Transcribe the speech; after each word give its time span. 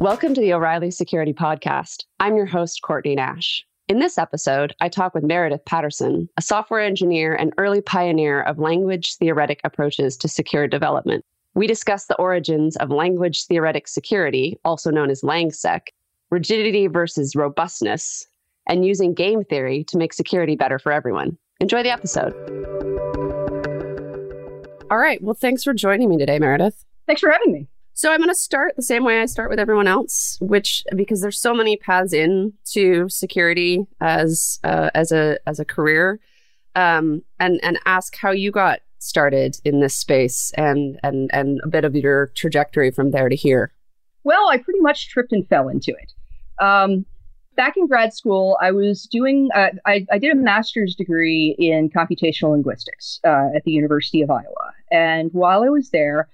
Welcome 0.00 0.32
to 0.32 0.40
the 0.40 0.54
O'Reilly 0.54 0.90
Security 0.90 1.34
Podcast. 1.34 2.04
I'm 2.20 2.34
your 2.34 2.46
host, 2.46 2.80
Courtney 2.80 3.14
Nash. 3.14 3.62
In 3.86 3.98
this 3.98 4.16
episode, 4.16 4.74
I 4.80 4.88
talk 4.88 5.12
with 5.12 5.24
Meredith 5.24 5.66
Patterson, 5.66 6.26
a 6.38 6.42
software 6.42 6.80
engineer 6.80 7.34
and 7.34 7.52
early 7.58 7.82
pioneer 7.82 8.40
of 8.40 8.58
language 8.58 9.16
theoretic 9.16 9.60
approaches 9.62 10.16
to 10.16 10.26
secure 10.26 10.66
development. 10.66 11.22
We 11.54 11.66
discuss 11.66 12.06
the 12.06 12.16
origins 12.16 12.76
of 12.76 12.88
language 12.88 13.44
theoretic 13.44 13.86
security, 13.86 14.58
also 14.64 14.90
known 14.90 15.10
as 15.10 15.20
LangSec, 15.20 15.88
rigidity 16.30 16.86
versus 16.86 17.36
robustness, 17.36 18.26
and 18.66 18.86
using 18.86 19.12
game 19.12 19.44
theory 19.44 19.84
to 19.84 19.98
make 19.98 20.14
security 20.14 20.56
better 20.56 20.78
for 20.78 20.92
everyone. 20.92 21.36
Enjoy 21.60 21.82
the 21.82 21.90
episode. 21.90 22.32
All 24.90 24.96
right. 24.96 25.22
Well, 25.22 25.34
thanks 25.34 25.62
for 25.62 25.74
joining 25.74 26.08
me 26.08 26.16
today, 26.16 26.38
Meredith. 26.38 26.86
Thanks 27.06 27.20
for 27.20 27.30
having 27.30 27.52
me. 27.52 27.68
So 28.00 28.10
I'm 28.10 28.20
going 28.20 28.30
to 28.30 28.34
start 28.34 28.76
the 28.76 28.82
same 28.82 29.04
way 29.04 29.20
I 29.20 29.26
start 29.26 29.50
with 29.50 29.58
everyone 29.58 29.86
else, 29.86 30.38
which 30.40 30.84
because 30.96 31.20
there's 31.20 31.38
so 31.38 31.52
many 31.52 31.76
paths 31.76 32.14
in 32.14 32.54
to 32.70 33.06
security 33.10 33.86
as 34.00 34.58
uh, 34.64 34.88
as 34.94 35.12
a 35.12 35.36
as 35.46 35.60
a 35.60 35.66
career, 35.66 36.18
um, 36.74 37.20
and 37.38 37.60
and 37.62 37.78
ask 37.84 38.16
how 38.16 38.30
you 38.30 38.52
got 38.52 38.80
started 39.00 39.58
in 39.66 39.80
this 39.80 39.94
space 39.94 40.50
and 40.56 40.98
and 41.02 41.28
and 41.34 41.60
a 41.62 41.68
bit 41.68 41.84
of 41.84 41.94
your 41.94 42.28
trajectory 42.28 42.90
from 42.90 43.10
there 43.10 43.28
to 43.28 43.36
here. 43.36 43.70
Well, 44.24 44.48
I 44.48 44.56
pretty 44.56 44.80
much 44.80 45.10
tripped 45.10 45.32
and 45.32 45.46
fell 45.46 45.68
into 45.68 45.90
it. 45.90 46.64
Um, 46.64 47.04
back 47.54 47.76
in 47.76 47.86
grad 47.86 48.14
school, 48.14 48.56
I 48.62 48.70
was 48.70 49.06
doing 49.12 49.50
uh, 49.54 49.72
I, 49.84 50.06
I, 50.10 50.16
did 50.16 50.32
a 50.32 50.36
master's 50.36 50.94
degree 50.94 51.54
in 51.58 51.90
computational 51.90 52.52
linguistics 52.52 53.20
uh, 53.24 53.48
at 53.54 53.64
the 53.64 53.72
University 53.72 54.22
of 54.22 54.30
Iowa, 54.30 54.72
and 54.90 55.30
while 55.34 55.62
I 55.62 55.68
was 55.68 55.90
there 55.90 56.30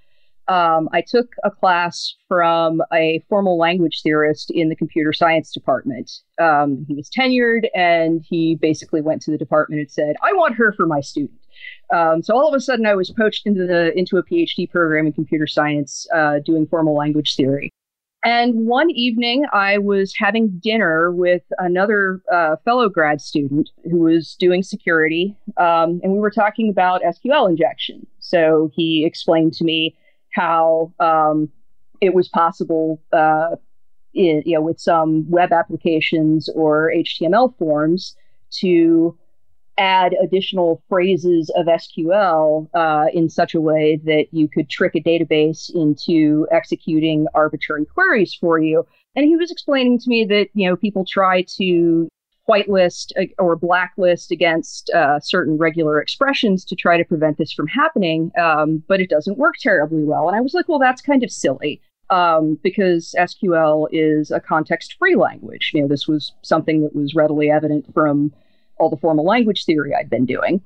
um, 0.49 0.89
I 0.93 1.01
took 1.01 1.35
a 1.45 1.51
class 1.51 2.15
from 2.29 2.83
a 2.93 3.23
formal 3.29 3.59
language 3.59 4.03
theorist 4.03 4.51
in 4.51 4.69
the 4.69 4.77
computer 4.77 5.13
science 5.13 5.53
department. 5.53 6.11
Um, 6.41 6.85
he 6.87 6.95
was 6.95 7.11
tenured, 7.11 7.67
and 7.75 8.25
he 8.29 8.55
basically 8.55 9.01
went 9.01 9.23
to 9.23 9.31
the 9.31 9.39
department 9.39 9.81
and 9.81 9.91
said, 9.91 10.17
"I 10.23 10.33
want 10.33 10.55
her 10.55 10.73
for 10.73 10.87
my 10.87 11.01
student." 11.01 11.39
Um, 11.93 12.23
so 12.23 12.35
all 12.35 12.49
of 12.49 12.55
a 12.55 12.61
sudden, 12.61 12.87
I 12.87 12.95
was 12.95 13.11
poached 13.11 13.47
into 13.47 13.67
the 13.67 13.97
into 13.99 14.19
a 14.19 14.23
PhD 14.23 14.71
program 14.71 15.07
in 15.07 15.13
computer 15.13 15.47
science, 15.47 16.07
uh, 16.15 16.39
doing 16.45 16.67
formal 16.67 16.95
language 16.95 17.35
theory. 17.37 17.71
And 18.25 18.67
one 18.67 18.91
evening, 18.91 19.47
I 19.53 19.79
was 19.79 20.13
having 20.17 20.59
dinner 20.59 21.13
with 21.13 21.43
another 21.59 22.21
uh, 22.33 22.57
fellow 22.65 22.89
grad 22.89 23.21
student 23.21 23.71
who 23.85 23.99
was 23.99 24.35
doing 24.39 24.63
security, 24.63 25.37
um, 25.59 26.01
and 26.03 26.13
we 26.13 26.19
were 26.19 26.31
talking 26.31 26.69
about 26.69 27.03
SQL 27.03 27.49
injection. 27.49 28.07
So 28.19 28.71
he 28.75 29.05
explained 29.05 29.53
to 29.55 29.65
me 29.65 29.97
how 30.37 30.93
um, 31.01 31.49
it 32.01 32.15
was 32.15 32.29
possible, 32.29 33.01
uh, 33.13 33.57
in, 34.15 34.43
you 34.45 34.55
know, 34.55 34.63
with 34.63 34.79
some 34.79 35.29
web 35.31 35.53
applications 35.53 36.49
or 36.55 36.93
HTML 36.95 37.57
forms 37.59 38.15
to 38.51 39.17
add 39.79 40.15
additional 40.23 40.83
phrases 40.89 41.51
of 41.55 41.67
SQL 41.67 42.69
uh, 42.75 43.07
in 43.13 43.29
such 43.29 43.55
a 43.55 43.61
way 43.61 44.01
that 44.05 44.27
you 44.33 44.49
could 44.49 44.71
trick 44.71 44.95
a 44.95 45.01
database 45.01 45.71
into 45.75 46.47
executing 46.51 47.27
arbitrary 47.35 47.85
queries 47.85 48.35
for 48.35 48.59
you. 48.59 48.87
And 49.15 49.27
he 49.27 49.37
was 49.37 49.51
explaining 49.51 49.99
to 49.99 50.09
me 50.09 50.25
that 50.27 50.49
you 50.55 50.69
know 50.69 50.77
people 50.77 51.05
try 51.05 51.43
to 51.59 52.09
whitelist 52.49 53.13
uh, 53.21 53.27
or 53.43 53.57
blacklist 53.57 54.31
against 54.31 54.91
uh, 54.91 55.19
certain 55.21 55.59
regular 55.59 56.01
expressions 56.01 56.65
to 56.65 56.77
try 56.77 56.97
to 56.97 57.05
prevent 57.05 57.39
this 57.39 57.53
from 57.53 57.67
happening, 57.67 58.31
um, 58.39 58.83
but 58.89 59.01
it 59.01 59.11
doesn't 59.11 59.39
work 59.39 59.55
terribly 59.61 60.05
well. 60.05 60.29
And 60.29 60.37
I 60.37 60.41
was 60.41 60.55
like, 60.55 60.69
well, 60.69 60.79
that's 60.79 61.03
kind 61.03 61.23
of 61.23 61.31
silly 61.31 61.81
um, 62.11 62.59
because 62.63 63.15
SQL 63.19 63.89
is 63.91 64.31
a 64.31 64.41
context 64.41 64.97
free 64.99 65.17
language. 65.17 65.73
You 65.75 65.83
know, 65.83 65.89
this 65.89 66.07
was 66.07 66.33
something 66.43 66.83
that 66.83 66.95
was 66.95 67.15
readily 67.15 67.51
evident 67.51 67.93
from 67.93 68.33
all 68.79 68.91
the 68.91 68.97
formal 68.97 69.25
language 69.25 69.65
theory 69.65 69.95
I'd 69.95 70.11
been 70.11 70.27
doing. 70.27 70.61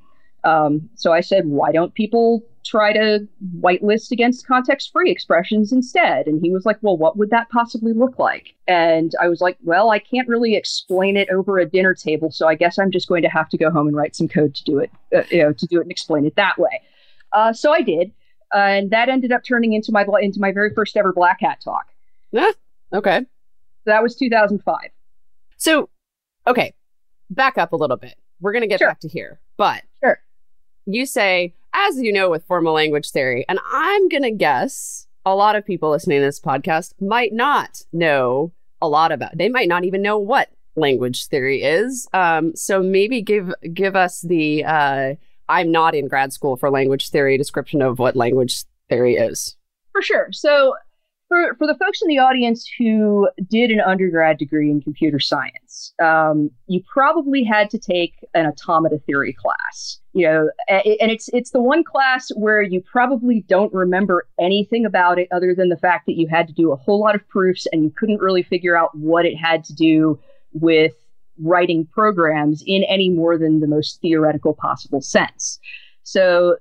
Um, 0.44 0.88
so 0.94 1.12
I 1.12 1.20
said, 1.20 1.46
why 1.46 1.72
don't 1.72 1.94
people 1.94 2.42
try 2.64 2.92
to 2.92 3.26
whitelist 3.60 4.10
against 4.10 4.46
context 4.46 4.92
free 4.92 5.10
expressions 5.10 5.72
instead? 5.72 6.26
And 6.26 6.40
he 6.40 6.50
was 6.50 6.64
like, 6.64 6.78
well, 6.82 6.96
what 6.96 7.16
would 7.16 7.30
that 7.30 7.48
possibly 7.50 7.92
look 7.92 8.18
like? 8.18 8.54
And 8.66 9.12
I 9.20 9.28
was 9.28 9.40
like, 9.40 9.58
well, 9.62 9.90
I 9.90 9.98
can't 9.98 10.28
really 10.28 10.54
explain 10.54 11.16
it 11.16 11.28
over 11.30 11.58
a 11.58 11.66
dinner 11.66 11.94
table, 11.94 12.30
so 12.30 12.46
I 12.46 12.54
guess 12.54 12.78
I'm 12.78 12.90
just 12.90 13.08
going 13.08 13.22
to 13.22 13.28
have 13.28 13.48
to 13.50 13.58
go 13.58 13.70
home 13.70 13.86
and 13.86 13.96
write 13.96 14.16
some 14.16 14.28
code 14.28 14.54
to 14.54 14.64
do 14.64 14.78
it, 14.78 14.90
uh, 15.14 15.22
you 15.30 15.42
know, 15.42 15.52
to 15.52 15.66
do 15.66 15.78
it 15.78 15.82
and 15.82 15.90
explain 15.90 16.26
it 16.26 16.36
that 16.36 16.58
way. 16.58 16.82
Uh, 17.32 17.52
so 17.52 17.72
I 17.72 17.82
did, 17.82 18.12
uh, 18.54 18.58
and 18.58 18.90
that 18.90 19.08
ended 19.08 19.32
up 19.32 19.42
turning 19.44 19.72
into 19.72 19.92
my 19.92 20.04
into 20.20 20.40
my 20.40 20.52
very 20.52 20.72
first 20.74 20.96
ever 20.96 21.12
Black 21.12 21.40
Hat 21.40 21.60
talk. 21.62 21.86
Yeah. 22.32 22.50
Okay. 22.92 23.24
That 23.86 24.02
was 24.02 24.16
2005. 24.16 24.76
So, 25.56 25.88
okay, 26.46 26.74
back 27.30 27.58
up 27.58 27.72
a 27.72 27.76
little 27.76 27.96
bit. 27.96 28.16
We're 28.40 28.52
going 28.52 28.62
to 28.62 28.68
get 28.68 28.78
sure. 28.78 28.88
back 28.88 29.00
to 29.00 29.08
here, 29.08 29.38
but 29.56 29.82
sure 30.02 30.20
you 30.86 31.06
say, 31.06 31.54
as 31.72 32.00
you 32.00 32.12
know, 32.12 32.30
with 32.30 32.46
formal 32.46 32.72
language 32.72 33.10
theory, 33.10 33.44
and 33.48 33.58
I'm 33.72 34.08
going 34.08 34.22
to 34.22 34.30
guess 34.30 35.06
a 35.24 35.34
lot 35.34 35.56
of 35.56 35.64
people 35.64 35.90
listening 35.90 36.20
to 36.20 36.26
this 36.26 36.40
podcast 36.40 36.94
might 37.00 37.32
not 37.32 37.82
know 37.92 38.52
a 38.80 38.88
lot 38.88 39.12
about. 39.12 39.36
They 39.36 39.48
might 39.48 39.68
not 39.68 39.84
even 39.84 40.02
know 40.02 40.18
what 40.18 40.50
language 40.76 41.26
theory 41.26 41.62
is. 41.62 42.08
Um, 42.12 42.54
so 42.56 42.82
maybe 42.82 43.22
give 43.22 43.52
give 43.72 43.96
us 43.96 44.22
the 44.22 44.64
uh, 44.64 45.14
I'm 45.48 45.70
not 45.70 45.94
in 45.94 46.08
grad 46.08 46.32
school 46.32 46.56
for 46.56 46.70
language 46.70 47.10
theory 47.10 47.36
description 47.36 47.82
of 47.82 47.98
what 47.98 48.16
language 48.16 48.64
theory 48.88 49.16
is. 49.16 49.56
For 49.92 50.02
sure. 50.02 50.28
So 50.32 50.74
for, 51.30 51.54
for 51.54 51.66
the 51.68 51.76
folks 51.76 52.02
in 52.02 52.08
the 52.08 52.18
audience 52.18 52.68
who 52.76 53.28
did 53.48 53.70
an 53.70 53.78
undergrad 53.80 54.36
degree 54.36 54.68
in 54.68 54.82
computer 54.82 55.20
science, 55.20 55.94
um, 56.02 56.50
you 56.66 56.82
probably 56.92 57.44
had 57.44 57.70
to 57.70 57.78
take 57.78 58.14
an 58.34 58.46
automata 58.46 58.98
theory 59.06 59.32
class. 59.32 60.00
You 60.12 60.26
know, 60.26 60.50
and 60.68 61.12
it's 61.12 61.30
it's 61.32 61.52
the 61.52 61.62
one 61.62 61.84
class 61.84 62.30
where 62.34 62.60
you 62.60 62.80
probably 62.80 63.44
don't 63.48 63.72
remember 63.72 64.26
anything 64.40 64.84
about 64.84 65.20
it 65.20 65.28
other 65.30 65.54
than 65.54 65.68
the 65.68 65.76
fact 65.76 66.06
that 66.06 66.16
you 66.16 66.26
had 66.28 66.48
to 66.48 66.52
do 66.52 66.72
a 66.72 66.76
whole 66.76 66.98
lot 66.98 67.14
of 67.14 67.26
proofs 67.28 67.68
and 67.70 67.84
you 67.84 67.92
couldn't 67.96 68.20
really 68.20 68.42
figure 68.42 68.76
out 68.76 68.90
what 68.98 69.24
it 69.24 69.36
had 69.36 69.62
to 69.66 69.72
do 69.72 70.18
with 70.52 70.94
writing 71.40 71.86
programs 71.86 72.64
in 72.66 72.82
any 72.88 73.08
more 73.08 73.38
than 73.38 73.60
the 73.60 73.68
most 73.68 74.00
theoretical 74.02 74.52
possible 74.52 75.00
sense. 75.00 75.60
So 76.02 76.56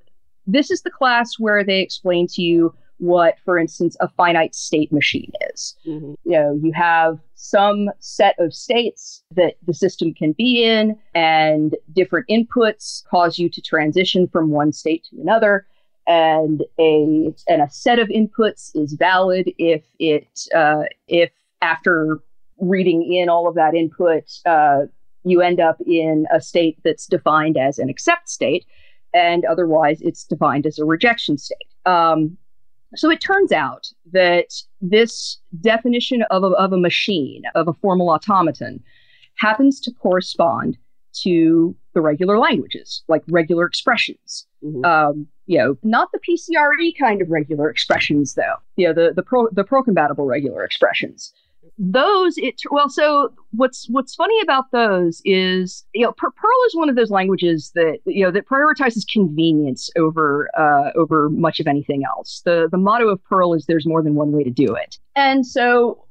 this 0.45 0.69
is 0.69 0.83
the 0.83 0.91
class 0.91 1.39
where 1.39 1.63
they 1.63 1.79
explain 1.79 2.27
to 2.27 2.43
you 2.43 2.75
what, 2.99 3.35
for 3.45 3.57
instance, 3.57 3.97
a 3.99 4.09
finite 4.09 4.53
state 4.53 4.91
machine 4.91 5.31
is. 5.51 5.75
Mm-hmm. 5.87 6.13
You 6.25 6.31
know, 6.31 6.59
you 6.61 6.71
have 6.73 7.19
some 7.35 7.89
set 7.99 8.35
of 8.37 8.53
states 8.53 9.23
that 9.35 9.55
the 9.65 9.73
system 9.73 10.13
can 10.13 10.33
be 10.33 10.63
in, 10.63 10.97
and 11.15 11.75
different 11.93 12.27
inputs 12.29 13.03
cause 13.07 13.39
you 13.39 13.49
to 13.49 13.61
transition 13.61 14.27
from 14.27 14.51
one 14.51 14.71
state 14.71 15.05
to 15.09 15.19
another. 15.19 15.65
And 16.07 16.63
a 16.79 17.33
and 17.47 17.61
a 17.61 17.69
set 17.69 17.99
of 17.99 18.09
inputs 18.09 18.71
is 18.75 18.93
valid 18.93 19.51
if 19.57 19.83
it 19.99 20.27
uh, 20.55 20.83
if 21.07 21.31
after 21.61 22.19
reading 22.57 23.13
in 23.13 23.29
all 23.29 23.47
of 23.47 23.55
that 23.55 23.75
input, 23.75 24.23
uh, 24.45 24.81
you 25.23 25.41
end 25.41 25.59
up 25.59 25.77
in 25.85 26.25
a 26.33 26.41
state 26.41 26.77
that's 26.83 27.05
defined 27.05 27.57
as 27.57 27.79
an 27.79 27.89
accept 27.89 28.27
state, 28.27 28.65
and 29.13 29.45
otherwise 29.45 30.01
it's 30.01 30.23
defined 30.23 30.65
as 30.65 30.79
a 30.79 30.85
rejection 30.85 31.37
state. 31.37 31.67
Um, 31.85 32.37
so 32.95 33.09
it 33.09 33.21
turns 33.21 33.51
out 33.51 33.87
that 34.11 34.47
this 34.81 35.37
definition 35.61 36.23
of 36.31 36.43
a, 36.43 36.47
of 36.47 36.73
a 36.73 36.77
machine, 36.77 37.43
of 37.55 37.67
a 37.67 37.73
formal 37.73 38.09
automaton, 38.09 38.83
happens 39.37 39.79
to 39.81 39.91
correspond 39.91 40.77
to 41.21 41.75
the 41.93 42.01
regular 42.01 42.37
languages, 42.37 43.03
like 43.07 43.23
regular 43.29 43.65
expressions. 43.65 44.47
Mm-hmm. 44.63 44.85
Um, 44.85 45.27
you 45.45 45.57
know, 45.57 45.77
not 45.83 46.09
the 46.11 46.19
PCRE 46.19 46.93
kind 46.99 47.21
of 47.21 47.29
regular 47.29 47.69
expressions, 47.69 48.35
though. 48.35 48.55
You 48.75 48.87
know, 48.87 48.93
the 48.93 49.13
the 49.15 49.23
perl 49.23 49.49
the 49.51 49.63
perl 49.63 49.83
compatible 49.83 50.25
regular 50.25 50.63
expressions 50.63 51.33
those 51.77 52.37
it 52.37 52.61
well 52.71 52.89
so 52.89 53.33
what's 53.51 53.87
what's 53.89 54.13
funny 54.15 54.39
about 54.41 54.65
those 54.71 55.21
is 55.23 55.85
you 55.93 56.05
know 56.05 56.11
perl 56.13 56.33
is 56.67 56.75
one 56.75 56.89
of 56.89 56.95
those 56.95 57.09
languages 57.09 57.71
that 57.73 57.99
you 58.05 58.23
know 58.23 58.31
that 58.31 58.47
prioritizes 58.47 59.05
convenience 59.11 59.89
over 59.97 60.49
uh, 60.57 60.91
over 60.95 61.29
much 61.29 61.59
of 61.59 61.67
anything 61.67 62.03
else. 62.05 62.41
The 62.45 62.67
the 62.69 62.77
motto 62.77 63.07
of 63.07 63.23
perl 63.23 63.53
is 63.53 63.65
there's 63.65 63.85
more 63.85 64.03
than 64.03 64.15
one 64.15 64.31
way 64.31 64.43
to 64.43 64.49
do 64.49 64.73
it. 64.75 64.97
And 65.15 65.45
so 65.45 66.05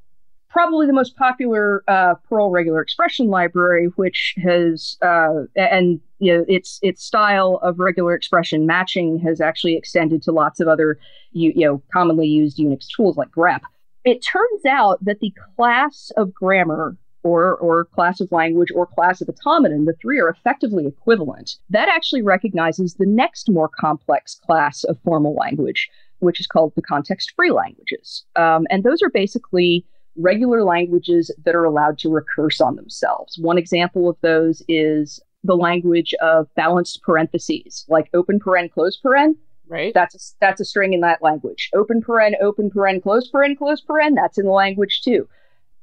probably 0.49 0.87
the 0.87 0.93
most 0.93 1.17
popular 1.17 1.85
uh, 1.89 2.15
perl 2.29 2.51
regular 2.51 2.81
expression 2.81 3.29
library 3.29 3.87
which 3.97 4.35
has 4.43 4.97
uh, 5.03 5.43
and 5.57 6.01
you 6.19 6.37
know 6.37 6.45
its 6.49 6.79
its 6.83 7.05
style 7.05 7.61
of 7.63 7.79
regular 7.79 8.15
expression 8.15 8.67
matching 8.67 9.19
has 9.19 9.41
actually 9.41 9.77
extended 9.77 10.23
to 10.23 10.33
lots 10.33 10.61
of 10.61 10.69
other 10.69 10.99
you, 11.33 11.53
you 11.55 11.67
know 11.67 11.83
commonly 11.93 12.27
used 12.27 12.59
unix 12.59 12.87
tools 12.89 13.17
like 13.17 13.31
grep 13.31 13.61
it 14.09 14.25
turns 14.25 14.65
out 14.67 15.05
that 15.05 15.21
the 15.21 15.33
class 15.57 16.11
of 16.17 16.33
grammar 16.33 16.97
or, 17.23 17.57
or 17.57 17.85
class 17.85 18.21
of 18.21 18.31
language 18.33 18.71
or 18.75 18.87
class 18.87 19.21
of 19.21 19.29
automaton, 19.29 19.85
the 19.85 19.95
three 20.01 20.21
are 20.21 20.29
effectively 20.29 20.87
equivalent. 20.87 21.57
That 21.71 21.89
actually 21.89 22.23
recognizes 22.23 22.95
the 22.95 23.07
next 23.07 23.51
more 23.51 23.69
complex 23.69 24.35
class 24.35 24.85
of 24.85 24.99
formal 25.05 25.35
language, 25.35 25.89
which 26.21 26.41
is 26.41 26.47
called 26.47 26.73
the 26.75 26.83
context 26.83 27.33
free 27.37 27.51
languages. 27.51 28.25
Um, 28.37 28.67
and 28.71 28.85
those 28.85 29.03
are 29.03 29.11
basically 29.11 29.85
regular 30.17 30.65
languages 30.65 31.35
that 31.45 31.55
are 31.55 31.65
allowed 31.65 31.99
to 31.99 32.09
recurse 32.09 32.61
on 32.61 32.77
themselves. 32.77 33.39
One 33.39 33.59
example 33.59 34.09
of 34.09 34.17
those 34.21 34.63
is 34.69 35.21
the 35.45 35.57
language 35.57 36.15
of 36.21 36.53
balanced 36.57 37.03
parentheses, 37.03 37.85
like 37.89 38.11
open 38.15 38.41
paren, 38.41 38.71
close 38.71 38.99
paren. 39.05 39.35
Right. 39.69 39.93
That's 39.93 40.15
a, 40.15 40.19
that's 40.41 40.61
a 40.61 40.65
string 40.65 40.95
in 40.95 41.01
that 41.01 41.23
language. 41.23 41.71
Open 41.75 42.03
paren, 42.03 42.33
open 42.41 42.71
paren, 42.71 43.03
close 43.03 43.31
paren, 43.31 43.57
close 43.57 43.83
paren. 43.83 44.15
That's 44.15 44.39
in 44.39 44.47
the 44.47 44.53
language 44.53 45.03
too. 45.03 45.29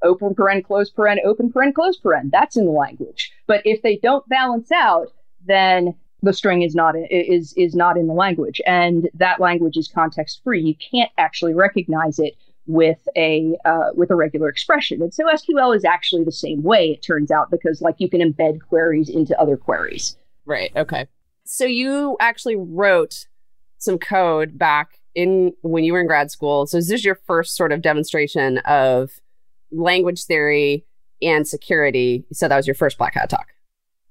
Open 0.01 0.33
paren, 0.33 0.63
close 0.63 0.91
paren, 0.91 1.17
open 1.23 1.51
paren, 1.51 1.73
close 1.73 1.99
paren. 1.99 2.31
That's 2.31 2.57
in 2.57 2.65
the 2.65 2.71
language. 2.71 3.31
But 3.47 3.61
if 3.65 3.81
they 3.81 3.97
don't 3.97 4.27
balance 4.27 4.71
out, 4.71 5.11
then 5.45 5.95
the 6.23 6.33
string 6.33 6.63
is 6.63 6.73
not 6.73 6.95
is 7.11 7.53
is 7.53 7.75
not 7.75 7.97
in 7.97 8.07
the 8.07 8.13
language, 8.13 8.59
and 8.65 9.09
that 9.13 9.39
language 9.39 9.77
is 9.77 9.87
context 9.87 10.41
free. 10.43 10.61
You 10.61 10.75
can't 10.75 11.11
actually 11.17 11.53
recognize 11.53 12.19
it 12.19 12.33
with 12.67 13.07
a 13.15 13.55
uh, 13.63 13.91
with 13.93 14.09
a 14.09 14.15
regular 14.15 14.49
expression. 14.49 15.01
And 15.01 15.13
so 15.13 15.25
SQL 15.25 15.75
is 15.75 15.85
actually 15.85 16.23
the 16.23 16.31
same 16.31 16.63
way. 16.63 16.91
It 16.91 17.03
turns 17.03 17.31
out 17.31 17.51
because 17.51 17.81
like 17.81 17.95
you 17.99 18.09
can 18.09 18.21
embed 18.21 18.59
queries 18.67 19.09
into 19.09 19.39
other 19.39 19.57
queries. 19.57 20.17
Right. 20.45 20.71
Okay. 20.75 21.07
So 21.43 21.65
you 21.65 22.17
actually 22.19 22.55
wrote 22.55 23.27
some 23.77 23.97
code 23.97 24.57
back 24.57 24.99
in 25.13 25.53
when 25.61 25.83
you 25.83 25.93
were 25.93 26.01
in 26.01 26.07
grad 26.07 26.31
school. 26.31 26.65
So 26.67 26.77
is 26.77 26.89
this 26.89 27.05
your 27.05 27.19
first 27.27 27.55
sort 27.55 27.71
of 27.71 27.81
demonstration 27.81 28.59
of 28.59 29.11
language 29.71 30.25
theory 30.25 30.85
and 31.21 31.47
security? 31.47 32.25
So 32.33 32.47
that 32.47 32.55
was 32.55 32.67
your 32.67 32.75
first 32.75 32.97
Black 32.97 33.13
Hat 33.13 33.29
talk. 33.29 33.47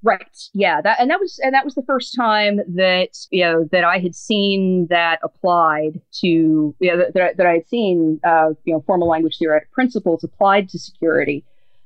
Right. 0.02 0.36
Yeah. 0.52 0.82
That 0.82 1.00
and 1.00 1.10
that 1.10 1.18
was 1.18 1.40
and 1.42 1.54
that 1.54 1.64
was 1.64 1.74
the 1.74 1.82
first 1.86 2.14
time 2.14 2.60
that 2.74 3.16
you 3.30 3.42
know 3.42 3.66
that 3.72 3.84
I 3.84 3.98
had 3.98 4.14
seen 4.14 4.86
that 4.90 5.18
applied 5.22 5.98
to 6.20 6.26
you 6.26 6.76
know 6.80 6.98
that, 6.98 7.14
that, 7.14 7.36
that 7.38 7.46
I 7.46 7.54
had 7.54 7.66
seen 7.66 8.20
uh, 8.22 8.50
you 8.64 8.74
know 8.74 8.84
formal 8.86 9.08
language 9.08 9.38
theoretic 9.38 9.72
principles 9.72 10.22
applied 10.22 10.68
to 10.70 10.78
security 10.78 11.42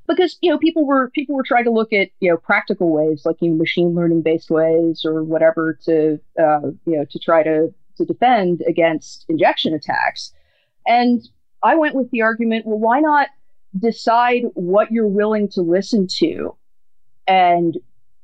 because 0.08 0.38
you 0.40 0.50
know 0.50 0.58
people 0.58 0.86
were 0.86 1.10
people 1.10 1.36
were 1.36 1.44
trying 1.44 1.64
to 1.64 1.70
look 1.70 1.92
at 1.92 2.08
you 2.20 2.30
know 2.30 2.36
practical 2.36 2.90
ways 2.90 3.22
like 3.24 3.36
you 3.40 3.50
know, 3.50 3.56
machine 3.56 3.94
learning 3.94 4.22
based 4.22 4.50
ways 4.50 5.02
or 5.04 5.22
whatever 5.22 5.78
to 5.84 6.18
uh, 6.40 6.60
you 6.86 6.96
know 6.96 7.04
to 7.10 7.18
try 7.18 7.42
to 7.42 7.72
to 7.96 8.04
defend 8.04 8.62
against 8.66 9.24
injection 9.28 9.74
attacks 9.74 10.32
and 10.86 11.28
I 11.62 11.74
went 11.76 11.94
with 11.94 12.10
the 12.10 12.22
argument 12.22 12.66
well 12.66 12.78
why 12.78 13.00
not 13.00 13.28
decide 13.78 14.42
what 14.54 14.90
you're 14.90 15.06
willing 15.06 15.48
to 15.50 15.60
listen 15.60 16.06
to 16.06 16.56
and 17.26 17.76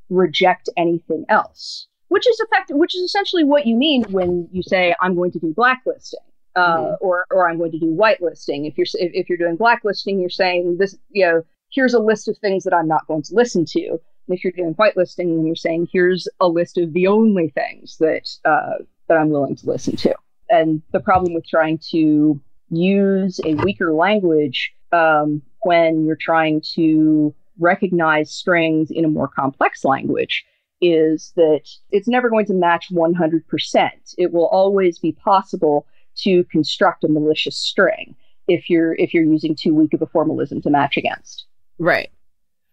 reject 0.09 0.69
anything 0.77 1.25
else, 1.29 1.87
which 2.07 2.27
is 2.27 2.39
effective, 2.39 2.77
which 2.77 2.95
is 2.95 3.03
essentially 3.03 3.43
what 3.43 3.65
you 3.65 3.75
mean 3.75 4.03
when 4.09 4.47
you 4.51 4.63
say 4.63 4.95
I'm 5.01 5.15
going 5.15 5.31
to 5.31 5.39
do 5.39 5.53
blacklisting. 5.53 6.19
Uh, 6.55 6.77
mm-hmm. 6.77 6.93
or, 7.01 7.25
or 7.31 7.49
I'm 7.49 7.57
going 7.57 7.73
to 7.73 7.79
do 7.79 7.87
whitelisting. 7.87 8.65
If 8.65 8.77
you're 8.77 8.87
if, 8.93 9.11
if 9.13 9.27
you're 9.27 9.37
doing 9.37 9.57
blacklisting, 9.57 10.21
you're 10.21 10.29
saying 10.29 10.77
this, 10.79 10.97
you 11.11 11.25
know, 11.25 11.43
here's 11.75 11.93
a 11.93 11.99
list 11.99 12.27
of 12.27 12.37
things 12.37 12.63
that 12.63 12.73
I'm 12.73 12.87
not 12.87 13.05
going 13.07 13.21
to 13.23 13.35
listen 13.35 13.65
to. 13.65 13.89
And 13.89 14.35
if 14.35 14.43
you're 14.43 14.53
doing 14.53 14.73
whitelisting, 14.75 15.35
then 15.35 15.45
you're 15.45 15.55
saying 15.55 15.89
here's 15.91 16.27
a 16.39 16.47
list 16.47 16.77
of 16.77 16.93
the 16.93 17.07
only 17.07 17.49
things 17.49 17.97
that 17.97 18.29
uh, 18.45 18.83
that 19.07 19.17
I'm 19.17 19.29
willing 19.29 19.55
to 19.57 19.67
listen 19.67 19.95
to. 19.97 20.15
And 20.49 20.81
the 20.91 20.99
problem 20.99 21.33
with 21.33 21.47
trying 21.47 21.79
to 21.91 22.39
use 22.69 23.39
a 23.45 23.55
weaker 23.55 23.93
language 23.93 24.73
um, 24.91 25.41
when 25.61 26.05
you're 26.05 26.17
trying 26.19 26.61
to 26.75 27.35
recognize 27.59 28.31
strings 28.31 28.89
in 28.91 29.05
a 29.05 29.09
more 29.09 29.27
complex 29.27 29.85
language 29.85 30.45
is 30.81 31.31
that 31.35 31.61
it's 31.91 32.07
never 32.07 32.29
going 32.29 32.45
to 32.45 32.53
match 32.53 32.87
100%. 32.91 33.89
It 34.17 34.33
will 34.33 34.47
always 34.47 34.99
be 34.99 35.13
possible 35.13 35.87
to 36.17 36.43
construct 36.45 37.03
a 37.03 37.07
malicious 37.07 37.57
string 37.57 38.15
if 38.47 38.69
you're 38.69 38.93
if 38.95 39.13
you're 39.13 39.23
using 39.23 39.55
too 39.55 39.73
weak 39.73 39.93
of 39.93 40.01
a 40.01 40.05
formalism 40.07 40.61
to 40.61 40.69
match 40.69 40.97
against. 40.97 41.45
Right. 41.77 42.09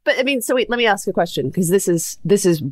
But 0.05 0.19
I 0.19 0.23
mean, 0.23 0.41
so 0.43 0.55
wait, 0.55 0.71
let 0.71 0.79
me 0.79 0.87
ask 0.87 1.07
a 1.07 1.13
question 1.13 1.49
because 1.49 1.69
this 1.69 1.89
is 1.89 2.19
this 2.25 2.45
is 2.45 2.63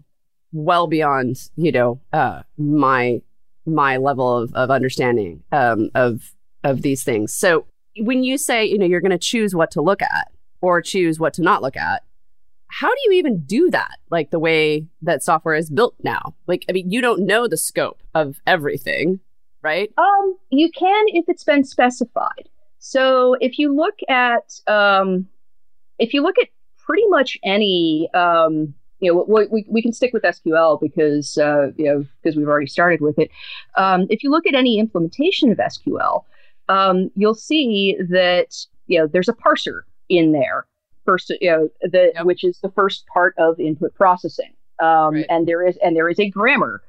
well 0.53 0.87
beyond 0.89 1.49
you 1.57 1.71
know 1.71 2.01
uh, 2.13 2.43
my 2.59 3.23
my 3.67 3.97
level 3.99 4.37
of, 4.37 4.53
of 4.55 4.71
understanding 4.71 5.43
um, 5.53 5.91
of 5.95 6.35
of 6.65 6.83
these 6.83 7.05
things. 7.05 7.33
So 7.33 7.67
when 7.99 8.25
you 8.25 8.37
say 8.37 8.65
you 8.65 8.79
know 8.79 8.87
you're 8.87 9.01
going 9.01 9.11
to 9.11 9.19
choose 9.19 9.55
what 9.55 9.71
to 9.73 9.81
look 9.81 10.03
at, 10.03 10.33
or 10.61 10.83
choose 10.83 11.19
what 11.19 11.35
to 11.35 11.43
not 11.43 11.63
look 11.63 11.77
at. 11.77 12.03
How 12.69 12.89
do 12.89 13.01
you 13.05 13.13
even 13.13 13.41
do 13.41 13.71
that? 13.71 13.99
Like 14.11 14.31
the 14.31 14.39
way 14.39 14.87
that 15.03 15.23
software 15.23 15.57
is 15.57 15.71
built 15.71 15.97
now? 16.03 16.35
Like, 16.47 16.65
I 16.69 16.73
mean, 16.73 16.91
you 16.91 17.01
don't 17.01 17.27
know 17.27 17.49
the 17.49 17.57
scope 17.57 18.01
of 18.15 18.41
everything, 18.47 19.21
right? 19.63 19.93
Um, 19.99 20.39
you 20.51 20.71
can 20.71 21.05
if 21.09 21.25
it's 21.29 21.45
been 21.45 21.65
specified. 21.65 22.49
So 22.79 23.37
if 23.41 23.59
you 23.59 23.75
look 23.75 23.99
at, 24.09 24.61
um, 24.67 25.27
if 26.01 26.13
you 26.13 26.23
look 26.23 26.37
at 26.41 26.49
pretty 26.79 27.07
much 27.09 27.39
any, 27.45 28.09
um, 28.15 28.75
you 28.99 29.13
know, 29.13 29.25
we, 29.29 29.47
we, 29.47 29.65
we 29.69 29.83
can 29.83 29.93
stick 29.93 30.13
with 30.13 30.23
SQL 30.23 30.81
because, 30.81 31.39
uh, 31.39 31.71
you 31.77 31.85
know, 31.85 32.05
because 32.23 32.37
we've 32.37 32.49
already 32.49 32.67
started 32.67 33.01
with 33.01 33.19
it. 33.19 33.31
Um, 33.77 34.07
if 34.11 34.23
you 34.23 34.31
look 34.31 34.47
at 34.47 34.55
any 34.55 34.79
implementation 34.79 35.51
of 35.51 35.59
SQL, 35.59 36.25
um, 36.69 37.11
you'll 37.17 37.35
see 37.35 37.97
that, 38.11 38.57
you 38.89 38.99
know, 38.99 39.07
there's 39.07 39.29
a 39.29 39.33
parser 39.33 39.83
in 40.09 40.33
there 40.33 40.67
first 41.05 41.33
you 41.41 41.51
know 41.51 41.69
the 41.83 42.13
yep. 42.15 42.25
which 42.25 42.45
is 42.45 42.59
the 42.61 42.71
first 42.71 43.07
part 43.07 43.35
of 43.39 43.59
input 43.59 43.95
processing 43.95 44.53
um, 44.81 45.15
right. 45.15 45.27
and 45.29 45.47
there 45.47 45.67
is 45.67 45.77
and 45.83 45.97
there 45.97 46.09
is 46.09 46.19
a 46.21 46.29
grammar 46.29 46.83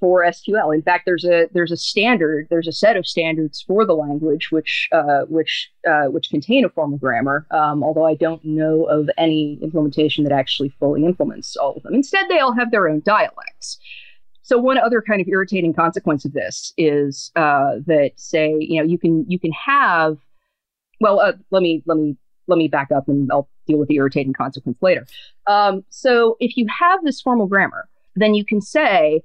for 0.00 0.22
SQL. 0.24 0.74
In 0.74 0.82
fact, 0.82 1.04
there's 1.06 1.24
a 1.24 1.48
there's 1.52 1.72
a 1.72 1.76
standard, 1.76 2.46
there's 2.50 2.68
a 2.68 2.72
set 2.72 2.96
of 2.96 3.06
standards 3.06 3.62
for 3.66 3.84
the 3.84 3.94
language 3.94 4.50
which 4.50 4.88
uh, 4.92 5.22
which 5.28 5.70
uh, 5.88 6.06
which 6.06 6.30
contain 6.30 6.64
a 6.64 6.68
formal 6.68 6.98
grammar. 6.98 7.46
Um, 7.50 7.82
although 7.82 8.06
I 8.06 8.14
don't 8.14 8.44
know 8.44 8.84
of 8.84 9.10
any 9.18 9.58
implementation 9.62 10.24
that 10.24 10.32
actually 10.32 10.70
fully 10.80 11.04
implements 11.04 11.56
all 11.56 11.74
of 11.76 11.82
them. 11.82 11.94
Instead, 11.94 12.26
they 12.28 12.38
all 12.38 12.52
have 12.52 12.70
their 12.70 12.88
own 12.88 13.00
dialects. 13.04 13.78
So 14.42 14.56
one 14.56 14.78
other 14.78 15.02
kind 15.02 15.20
of 15.20 15.28
irritating 15.28 15.74
consequence 15.74 16.24
of 16.24 16.32
this 16.32 16.72
is 16.78 17.30
uh, 17.36 17.76
that 17.86 18.12
say 18.16 18.56
you 18.58 18.80
know 18.80 18.88
you 18.88 18.98
can 18.98 19.24
you 19.28 19.38
can 19.38 19.52
have 19.52 20.18
well 21.00 21.20
uh, 21.20 21.32
let 21.50 21.62
me 21.62 21.82
let 21.86 21.98
me 21.98 22.16
let 22.48 22.56
me 22.56 22.66
back 22.66 22.90
up 22.90 23.08
and 23.08 23.30
I'll 23.30 23.48
deal 23.66 23.78
with 23.78 23.88
the 23.88 23.96
irritating 23.96 24.32
consequence 24.32 24.78
later. 24.80 25.06
Um, 25.46 25.84
so 25.90 26.36
if 26.40 26.56
you 26.56 26.66
have 26.80 27.04
this 27.04 27.20
formal 27.20 27.46
grammar, 27.46 27.88
then 28.16 28.34
you 28.34 28.44
can 28.44 28.60
say, 28.60 29.22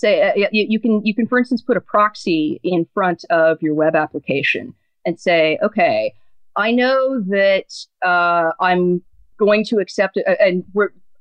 say 0.00 0.22
uh, 0.22 0.48
you, 0.52 0.66
you, 0.68 0.80
can 0.80 1.04
you 1.04 1.14
can 1.14 1.26
for 1.26 1.38
instance 1.38 1.62
put 1.62 1.76
a 1.76 1.80
proxy 1.80 2.60
in 2.62 2.86
front 2.94 3.24
of 3.30 3.60
your 3.62 3.74
web 3.74 3.94
application 3.94 4.74
and 5.06 5.18
say, 5.18 5.58
okay, 5.62 6.12
I 6.56 6.72
know 6.72 7.20
that 7.28 7.66
uh, 8.04 8.52
I'm 8.60 9.02
going 9.38 9.64
to 9.66 9.78
accept 9.78 10.16
it, 10.16 10.26
and 10.40 10.64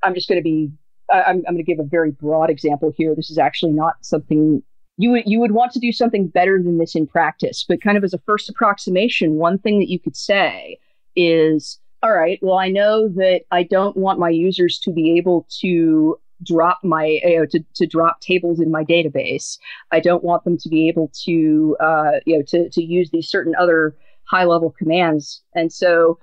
I'm 0.03 0.13
just 0.13 0.27
going 0.27 0.39
to 0.39 0.43
be 0.43 0.71
I'm, 1.11 1.43
I'm 1.47 1.55
going 1.55 1.57
to 1.57 1.63
give 1.63 1.79
a 1.79 1.83
very 1.83 2.11
broad 2.11 2.49
example 2.49 2.93
here. 2.95 3.15
This 3.15 3.29
is 3.29 3.37
actually 3.37 3.71
not 3.71 3.95
something 4.01 4.61
you 4.97 5.11
would 5.11 5.23
you 5.25 5.39
would 5.39 5.51
want 5.51 5.71
to 5.73 5.79
do 5.79 5.91
something 5.91 6.27
better 6.27 6.61
than 6.61 6.77
this 6.77 6.95
in 6.95 7.07
practice, 7.07 7.65
but 7.67 7.81
kind 7.81 7.97
of 7.97 8.03
as 8.03 8.13
a 8.13 8.19
first 8.19 8.49
approximation, 8.49 9.35
one 9.35 9.57
thing 9.57 9.79
that 9.79 9.89
you 9.89 9.99
could 9.99 10.15
say 10.15 10.77
is 11.15 11.79
all 12.01 12.13
right, 12.13 12.39
well, 12.41 12.57
I 12.57 12.69
know 12.69 13.09
that 13.09 13.41
I 13.51 13.63
don't 13.63 13.97
want 13.97 14.19
my 14.19 14.29
users 14.29 14.79
to 14.79 14.91
be 14.91 15.17
able 15.17 15.45
to 15.59 16.17
drop 16.43 16.79
my 16.83 17.19
you 17.23 17.39
know, 17.39 17.45
to, 17.45 17.63
to 17.75 17.85
drop 17.85 18.21
tables 18.21 18.59
in 18.59 18.71
my 18.71 18.83
database. 18.83 19.57
I 19.91 19.99
don't 19.99 20.23
want 20.23 20.43
them 20.43 20.57
to 20.57 20.69
be 20.69 20.87
able 20.87 21.11
to 21.25 21.77
uh, 21.79 22.11
you 22.25 22.37
know 22.37 22.43
to, 22.47 22.69
to 22.69 22.83
use 22.83 23.09
these 23.11 23.27
certain 23.27 23.55
other 23.59 23.95
high 24.23 24.45
level 24.45 24.71
commands. 24.71 25.41
And 25.55 25.71
so 25.71 26.19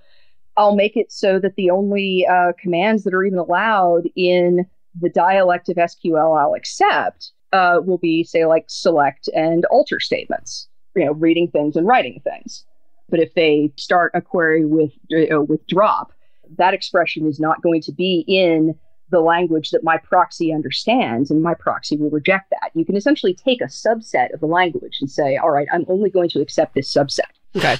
I'll 0.56 0.75
make 0.75 0.96
it 0.96 1.12
so 1.12 1.38
that 1.40 1.56
the 1.56 1.70
only 1.70 2.26
uh, 2.26 2.52
commands 2.58 3.04
that 3.04 3.14
are 3.14 3.25
even 3.25 3.38
allowed 3.38 4.08
in 4.14 4.66
the 4.99 5.11
dialect 5.11 5.68
of 5.68 5.76
SQL 5.76 6.40
I'll 6.40 6.54
accept 6.54 7.32
uh, 7.52 7.80
will 7.85 7.99
be 7.99 8.25
say 8.25 8.46
like 8.46 8.64
select 8.68 9.28
and 9.35 9.64
alter 9.66 10.00
statements. 10.00 10.68
You 10.94 11.04
know, 11.04 11.12
reading 11.12 11.49
things 11.49 11.76
and 11.76 11.87
writing 11.87 12.23
things. 12.25 12.64
But 13.11 13.20
if 13.20 13.35
they 13.35 13.70
start 13.76 14.12
a 14.14 14.23
query 14.23 14.64
with 14.64 14.92
uh, 15.12 15.42
with 15.42 15.66
drop, 15.66 16.12
that 16.56 16.75
expression 16.75 17.26
is 17.26 17.38
not 17.38 17.62
going 17.62 17.82
to 17.82 17.92
be 17.92 18.25
in 18.26 18.75
the 19.10 19.20
language 19.20 19.70
that 19.70 19.84
my 19.84 19.98
proxy 19.98 20.52
understands, 20.52 21.30
and 21.30 21.42
my 21.42 21.54
proxy 21.54 21.96
will 21.96 22.10
reject 22.10 22.50
that. 22.50 22.70
You 22.75 22.84
can 22.84 22.96
essentially 22.96 23.34
take 23.34 23.60
a 23.60 23.66
subset 23.66 24.32
of 24.34 24.40
the 24.40 24.46
language 24.46 24.98
and 25.00 25.10
say, 25.10 25.36
all 25.36 25.50
right, 25.50 25.68
I'm 25.72 25.84
only 25.88 26.10
going 26.10 26.28
to 26.30 26.40
accept 26.40 26.75
this 26.75 26.92
subset. 26.92 27.20
Okay. 27.54 27.76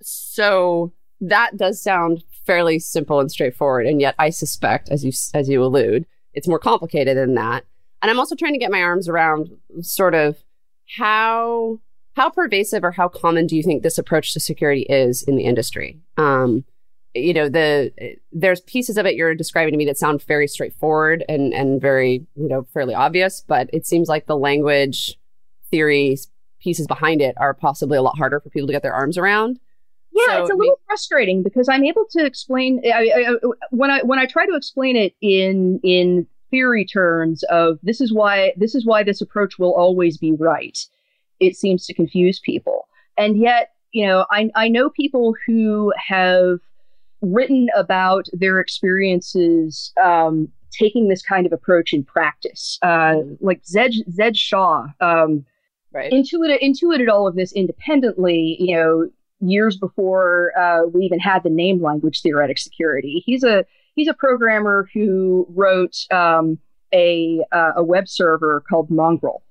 So 0.00 0.92
that 1.20 1.56
does 1.56 1.80
sound 1.80 2.24
fairly 2.46 2.78
simple 2.78 3.20
and 3.20 3.30
straightforward, 3.30 3.86
and 3.86 4.00
yet 4.00 4.14
I 4.18 4.30
suspect, 4.30 4.88
as 4.88 5.04
you 5.04 5.12
as 5.34 5.48
you 5.48 5.62
allude, 5.62 6.06
it's 6.34 6.48
more 6.48 6.58
complicated 6.58 7.16
than 7.16 7.34
that. 7.34 7.64
And 8.00 8.10
I'm 8.10 8.18
also 8.18 8.34
trying 8.34 8.54
to 8.54 8.58
get 8.58 8.72
my 8.72 8.82
arms 8.82 9.08
around 9.08 9.50
sort 9.80 10.14
of 10.14 10.36
how 10.96 11.80
how 12.14 12.30
pervasive 12.30 12.84
or 12.84 12.90
how 12.90 13.08
common 13.08 13.46
do 13.46 13.56
you 13.56 13.62
think 13.62 13.82
this 13.82 13.98
approach 13.98 14.32
to 14.32 14.40
security 14.40 14.82
is 14.82 15.22
in 15.22 15.36
the 15.36 15.44
industry? 15.44 16.00
Um, 16.16 16.64
you 17.14 17.34
know, 17.34 17.48
the 17.48 17.92
there's 18.32 18.60
pieces 18.60 18.96
of 18.96 19.06
it 19.06 19.14
you're 19.14 19.34
describing 19.34 19.72
to 19.72 19.78
me 19.78 19.84
that 19.86 19.98
sound 19.98 20.22
very 20.22 20.48
straightforward 20.48 21.24
and 21.28 21.52
and 21.52 21.80
very 21.80 22.26
you 22.36 22.48
know 22.48 22.66
fairly 22.72 22.94
obvious, 22.94 23.42
but 23.46 23.68
it 23.72 23.86
seems 23.86 24.08
like 24.08 24.26
the 24.26 24.36
language 24.36 25.18
theory 25.70 26.16
pieces 26.60 26.86
behind 26.86 27.20
it 27.20 27.34
are 27.38 27.54
possibly 27.54 27.98
a 27.98 28.02
lot 28.02 28.16
harder 28.16 28.40
for 28.40 28.50
people 28.50 28.66
to 28.66 28.72
get 28.72 28.82
their 28.82 28.94
arms 28.94 29.18
around. 29.18 29.58
Yeah, 30.12 30.36
so, 30.36 30.42
it's 30.42 30.50
a 30.50 30.54
little 30.54 30.78
frustrating 30.86 31.42
because 31.42 31.68
I'm 31.68 31.84
able 31.84 32.04
to 32.10 32.24
explain 32.24 32.80
I, 32.84 33.10
I, 33.14 33.34
when 33.70 33.90
I 33.90 34.02
when 34.02 34.18
I 34.18 34.26
try 34.26 34.46
to 34.46 34.54
explain 34.54 34.96
it 34.96 35.14
in 35.20 35.80
in 35.82 36.26
theory 36.50 36.84
terms 36.84 37.42
of 37.44 37.78
this 37.82 38.00
is 38.00 38.12
why 38.12 38.52
this 38.56 38.74
is 38.74 38.86
why 38.86 39.02
this 39.02 39.20
approach 39.20 39.58
will 39.58 39.74
always 39.74 40.16
be 40.16 40.32
right. 40.32 40.78
It 41.40 41.56
seems 41.56 41.86
to 41.86 41.94
confuse 41.94 42.38
people, 42.38 42.88
and 43.18 43.36
yet 43.36 43.72
you 43.92 44.06
know 44.06 44.26
I 44.30 44.50
I 44.54 44.68
know 44.68 44.90
people 44.90 45.34
who 45.46 45.92
have 45.96 46.60
written 47.22 47.68
about 47.76 48.26
their 48.32 48.58
experiences 48.58 49.92
um, 50.02 50.48
taking 50.72 51.08
this 51.08 51.22
kind 51.22 51.46
of 51.46 51.52
approach 51.52 51.92
in 51.92 52.04
practice. 52.04 52.78
Uh, 52.82 53.16
like 53.40 53.64
Zed 53.64 53.92
Zed 54.10 54.36
Shaw 54.36 54.86
um, 55.00 55.44
right. 55.92 56.12
intuited 56.12 56.60
intuited 56.60 57.08
all 57.08 57.26
of 57.26 57.36
this 57.36 57.52
independently. 57.52 58.56
You 58.58 58.76
know, 58.76 59.08
years 59.40 59.76
before 59.76 60.52
uh, 60.58 60.86
we 60.86 61.04
even 61.04 61.20
had 61.20 61.42
the 61.42 61.50
name 61.50 61.82
language 61.82 62.22
theoretic 62.22 62.58
security. 62.58 63.22
He's 63.24 63.44
a 63.44 63.64
he's 63.94 64.08
a 64.08 64.14
programmer 64.14 64.88
who 64.92 65.46
wrote 65.50 65.96
um, 66.10 66.58
a 66.92 67.40
uh, 67.52 67.72
a 67.76 67.84
web 67.84 68.08
server 68.08 68.62
called 68.68 68.90
Mongrel, 68.90 69.42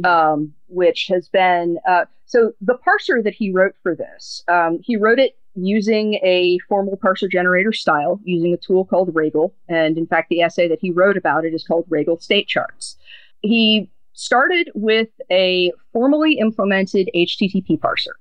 mm-hmm. 0.00 0.06
um, 0.06 0.54
which 0.68 1.06
has 1.08 1.28
been 1.28 1.78
uh, 1.88 2.06
so 2.26 2.52
the 2.60 2.78
parser 2.78 3.22
that 3.22 3.34
he 3.34 3.50
wrote 3.50 3.74
for 3.82 3.94
this. 3.94 4.44
Um, 4.48 4.78
he 4.82 4.96
wrote 4.96 5.18
it 5.18 5.36
using 5.54 6.14
a 6.22 6.58
formal 6.68 6.96
parser 6.96 7.30
generator 7.30 7.72
style, 7.72 8.20
using 8.24 8.54
a 8.54 8.56
tool 8.56 8.84
called 8.84 9.12
Ragel. 9.14 9.52
and 9.68 9.98
in 9.98 10.06
fact, 10.06 10.28
the 10.28 10.42
essay 10.42 10.68
that 10.68 10.78
he 10.80 10.90
wrote 10.90 11.16
about 11.16 11.44
it 11.44 11.54
is 11.54 11.64
called 11.64 11.88
Ragel 11.88 12.20
State 12.20 12.48
Charts. 12.48 12.96
He 13.40 13.90
started 14.12 14.70
with 14.74 15.08
a 15.30 15.72
formally 15.92 16.38
implemented 16.38 17.08
HTTP 17.14 17.78
parser 17.78 18.14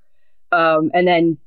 um, 0.52 0.90
and 0.94 1.08
then 1.08 1.38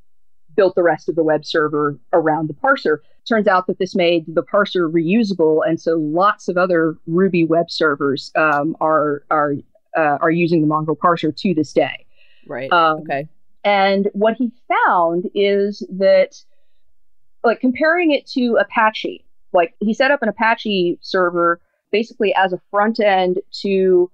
built 0.54 0.74
the 0.74 0.82
rest 0.82 1.08
of 1.08 1.14
the 1.14 1.22
web 1.22 1.44
server 1.44 1.98
around 2.12 2.48
the 2.48 2.54
parser. 2.54 2.98
Turns 3.26 3.46
out 3.46 3.66
that 3.66 3.78
this 3.78 3.94
made 3.94 4.24
the 4.26 4.42
parser 4.42 4.90
reusable, 4.90 5.60
and 5.66 5.80
so 5.80 5.96
lots 5.96 6.48
of 6.48 6.56
other 6.56 6.96
Ruby 7.06 7.44
web 7.44 7.70
servers 7.70 8.32
um, 8.34 8.76
are 8.80 9.22
are 9.30 9.54
uh, 9.96 10.18
are 10.20 10.30
using 10.30 10.60
the 10.60 10.66
Mongrel 10.66 10.96
parser 10.96 11.34
to 11.34 11.54
this 11.54 11.72
day. 11.72 12.04
Right. 12.46 12.70
Um, 12.72 13.00
okay. 13.00 13.28
And 13.64 14.08
what 14.12 14.34
he 14.36 14.52
found 14.68 15.30
is 15.34 15.86
that, 15.90 16.36
like 17.44 17.60
comparing 17.60 18.12
it 18.12 18.26
to 18.32 18.56
Apache, 18.60 19.24
like 19.52 19.74
he 19.80 19.94
set 19.94 20.10
up 20.10 20.22
an 20.22 20.28
Apache 20.28 20.98
server 21.00 21.60
basically 21.90 22.34
as 22.34 22.52
a 22.52 22.60
front 22.70 22.98
end 22.98 23.38
to 23.60 24.10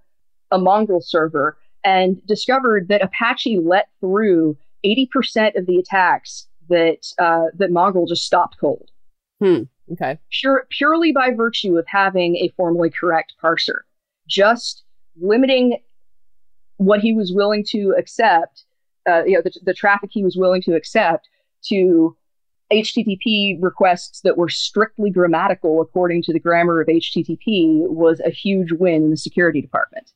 a 0.50 0.58
Mongrel 0.58 1.00
server, 1.00 1.56
and 1.84 2.24
discovered 2.26 2.88
that 2.88 3.02
Apache 3.02 3.60
let 3.60 3.88
through 4.00 4.56
80% 4.84 5.56
of 5.56 5.66
the 5.66 5.78
attacks 5.78 6.46
that 6.68 7.06
uh, 7.18 7.46
that 7.54 7.70
Mongrel 7.70 8.06
just 8.06 8.24
stopped 8.24 8.56
cold. 8.60 8.90
Hmm. 9.40 9.62
Okay. 9.92 10.18
Pure, 10.30 10.66
purely 10.70 11.12
by 11.12 11.30
virtue 11.30 11.78
of 11.78 11.86
having 11.86 12.36
a 12.36 12.52
formally 12.56 12.90
correct 12.90 13.34
parser, 13.42 13.78
just 14.26 14.84
limiting 15.20 15.78
what 16.76 17.00
he 17.00 17.12
was 17.12 17.32
willing 17.32 17.64
to 17.68 17.94
accept, 17.98 18.64
uh, 19.08 19.24
you 19.24 19.34
know, 19.34 19.42
the, 19.42 19.52
the 19.64 19.74
traffic 19.74 20.10
he 20.12 20.22
was 20.22 20.36
willing 20.36 20.62
to 20.62 20.74
accept 20.74 21.28
to 21.64 22.16
HTTP 22.72 23.56
requests 23.60 24.20
that 24.22 24.36
were 24.36 24.48
strictly 24.48 25.10
grammatical 25.10 25.80
according 25.80 26.22
to 26.22 26.32
the 26.32 26.40
grammar 26.40 26.80
of 26.80 26.88
HTTP 26.88 27.88
was 27.88 28.20
a 28.20 28.30
huge 28.30 28.72
win 28.72 29.04
in 29.04 29.10
the 29.10 29.16
security 29.16 29.60
department. 29.60 30.12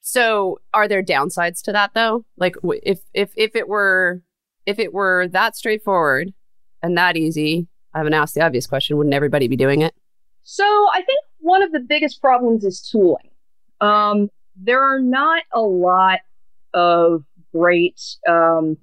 So, 0.00 0.60
are 0.72 0.88
there 0.88 1.02
downsides 1.02 1.62
to 1.62 1.72
that 1.72 1.92
though? 1.94 2.24
Like 2.36 2.56
if 2.84 3.00
if 3.12 3.30
if 3.36 3.56
it 3.56 3.68
were 3.68 4.22
if 4.64 4.78
it 4.78 4.92
were 4.92 5.28
that 5.28 5.56
straightforward 5.56 6.32
and 6.82 6.96
that 6.96 7.16
easy, 7.16 7.66
I 7.94 7.98
haven't 7.98 8.14
asked 8.14 8.34
the 8.34 8.42
obvious 8.42 8.66
question, 8.66 8.96
wouldn't 8.96 9.14
everybody 9.14 9.48
be 9.48 9.56
doing 9.56 9.82
it? 9.82 9.94
So, 10.42 10.64
I 10.64 11.02
think 11.02 11.20
one 11.38 11.62
of 11.62 11.72
the 11.72 11.80
biggest 11.80 12.20
problems 12.20 12.64
is 12.64 12.80
tooling. 12.80 13.30
Um, 13.80 14.30
there 14.56 14.82
are 14.82 15.00
not 15.00 15.42
a 15.52 15.60
lot 15.60 16.20
of 16.72 17.24
great 17.56 18.00
um, 18.28 18.76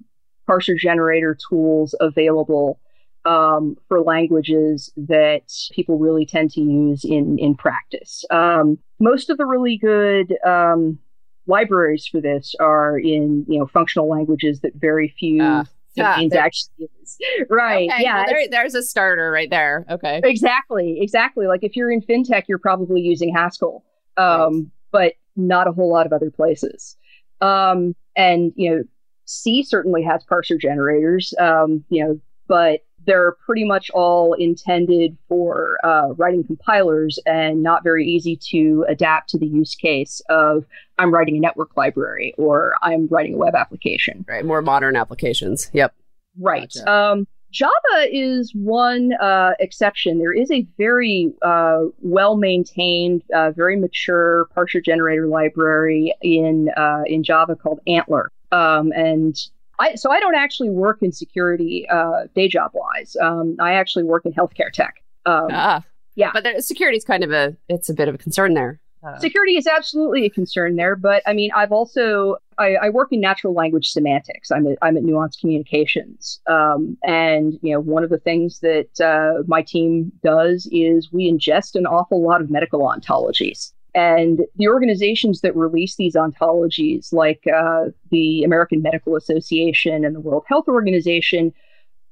parser 0.48 0.76
generator 0.76 1.36
tools 1.48 1.94
available 2.00 2.80
um, 3.24 3.76
for 3.88 4.02
languages 4.02 4.92
that 4.96 5.50
people 5.72 5.98
really 5.98 6.26
tend 6.26 6.50
to 6.52 6.60
use 6.60 7.04
in 7.04 7.38
in 7.38 7.54
practice. 7.54 8.24
Um, 8.30 8.78
most 9.00 9.30
of 9.30 9.38
the 9.38 9.46
really 9.46 9.76
good 9.76 10.36
um, 10.46 10.98
libraries 11.46 12.06
for 12.06 12.20
this 12.20 12.54
are 12.60 12.98
in 12.98 13.44
you 13.48 13.58
know 13.58 13.66
functional 13.66 14.08
languages 14.08 14.60
that 14.60 14.72
very 14.74 15.14
few 15.18 15.42
uh, 15.42 15.64
yeah, 15.94 16.28
actually 16.34 16.72
use. 16.78 17.18
Right? 17.50 17.88
Okay, 17.90 18.02
yeah. 18.02 18.16
Well, 18.16 18.26
there, 18.26 18.48
there's 18.50 18.74
a 18.74 18.82
starter 18.82 19.30
right 19.30 19.50
there. 19.50 19.86
Okay. 19.88 20.20
Exactly. 20.24 20.98
Exactly. 21.00 21.46
Like 21.46 21.62
if 21.62 21.76
you're 21.76 21.90
in 21.90 22.00
fintech, 22.00 22.44
you're 22.48 22.58
probably 22.58 23.00
using 23.00 23.32
Haskell, 23.32 23.84
um, 24.16 24.26
right. 24.26 24.64
but 24.90 25.12
not 25.36 25.68
a 25.68 25.72
whole 25.72 25.90
lot 25.90 26.06
of 26.06 26.12
other 26.12 26.30
places. 26.30 26.96
Um, 27.44 27.94
and 28.16 28.52
you 28.56 28.70
know, 28.70 28.82
C 29.26 29.62
certainly 29.62 30.02
has 30.02 30.24
parser 30.24 30.58
generators. 30.60 31.34
Um, 31.38 31.84
you 31.88 32.04
know, 32.04 32.20
but 32.46 32.80
they're 33.06 33.32
pretty 33.44 33.64
much 33.64 33.90
all 33.90 34.32
intended 34.34 35.16
for 35.28 35.78
uh, 35.84 36.08
writing 36.16 36.44
compilers 36.44 37.18
and 37.26 37.62
not 37.62 37.84
very 37.84 38.06
easy 38.06 38.36
to 38.50 38.84
adapt 38.88 39.28
to 39.30 39.38
the 39.38 39.46
use 39.46 39.74
case 39.74 40.22
of 40.28 40.64
I'm 40.98 41.12
writing 41.12 41.36
a 41.36 41.40
network 41.40 41.76
library 41.76 42.34
or 42.38 42.74
I'm 42.82 43.06
writing 43.08 43.34
a 43.34 43.36
web 43.36 43.54
application. 43.54 44.24
Right, 44.28 44.44
more 44.44 44.62
modern 44.62 44.96
applications. 44.96 45.70
Yep. 45.72 45.94
Right. 46.40 46.72
Gotcha. 46.74 46.90
Um, 46.90 47.26
Java 47.54 48.08
is 48.10 48.52
one 48.52 49.12
uh, 49.20 49.52
exception. 49.60 50.18
There 50.18 50.32
is 50.32 50.50
a 50.50 50.66
very 50.76 51.32
uh, 51.42 51.82
well 52.00 52.36
maintained, 52.36 53.22
uh, 53.32 53.52
very 53.52 53.78
mature 53.78 54.48
parser 54.56 54.84
generator 54.84 55.28
library 55.28 56.12
in 56.20 56.70
uh, 56.76 57.02
in 57.06 57.22
Java 57.22 57.54
called 57.54 57.78
ANTLR. 57.86 58.26
Um, 58.50 58.92
and 58.92 59.36
I, 59.78 59.94
so 59.94 60.10
I 60.10 60.18
don't 60.18 60.34
actually 60.34 60.70
work 60.70 60.98
in 61.00 61.12
security 61.12 61.88
uh, 61.88 62.24
day 62.34 62.48
job 62.48 62.72
wise. 62.74 63.16
Um, 63.22 63.56
I 63.60 63.74
actually 63.74 64.04
work 64.04 64.26
in 64.26 64.32
healthcare 64.32 64.72
tech. 64.72 64.96
Um, 65.24 65.46
ah, 65.52 65.84
yeah. 66.16 66.32
But 66.34 66.64
security 66.64 66.98
is 66.98 67.04
kind 67.04 67.22
of 67.22 67.30
a 67.30 67.56
it's 67.68 67.88
a 67.88 67.94
bit 67.94 68.08
of 68.08 68.16
a 68.16 68.18
concern 68.18 68.54
there. 68.54 68.80
Uh, 69.04 69.18
security 69.18 69.56
is 69.56 69.66
absolutely 69.66 70.24
a 70.24 70.30
concern 70.30 70.76
there, 70.76 70.96
but 70.96 71.22
I 71.26 71.32
mean, 71.32 71.50
I've 71.54 71.72
also 71.72 72.36
I, 72.58 72.76
I 72.76 72.88
work 72.88 73.08
in 73.12 73.20
natural 73.20 73.52
language 73.52 73.88
semantics. 73.88 74.50
I'm 74.50 74.66
at 74.66 74.78
I'm 74.82 74.96
at 74.96 75.02
Nuance 75.02 75.36
Communications, 75.36 76.40
um, 76.46 76.96
and 77.04 77.58
you 77.62 77.72
know, 77.72 77.80
one 77.80 78.04
of 78.04 78.10
the 78.10 78.18
things 78.18 78.60
that 78.60 79.00
uh, 79.00 79.42
my 79.46 79.62
team 79.62 80.12
does 80.22 80.68
is 80.72 81.12
we 81.12 81.30
ingest 81.30 81.74
an 81.74 81.86
awful 81.86 82.22
lot 82.22 82.40
of 82.40 82.50
medical 82.50 82.80
ontologies. 82.80 83.72
And 83.94 84.40
the 84.56 84.68
organizations 84.68 85.40
that 85.42 85.54
release 85.54 85.94
these 85.96 86.16
ontologies, 86.16 87.12
like 87.12 87.44
uh, 87.46 87.90
the 88.10 88.42
American 88.42 88.82
Medical 88.82 89.14
Association 89.14 90.04
and 90.04 90.16
the 90.16 90.20
World 90.20 90.44
Health 90.48 90.66
Organization, 90.66 91.52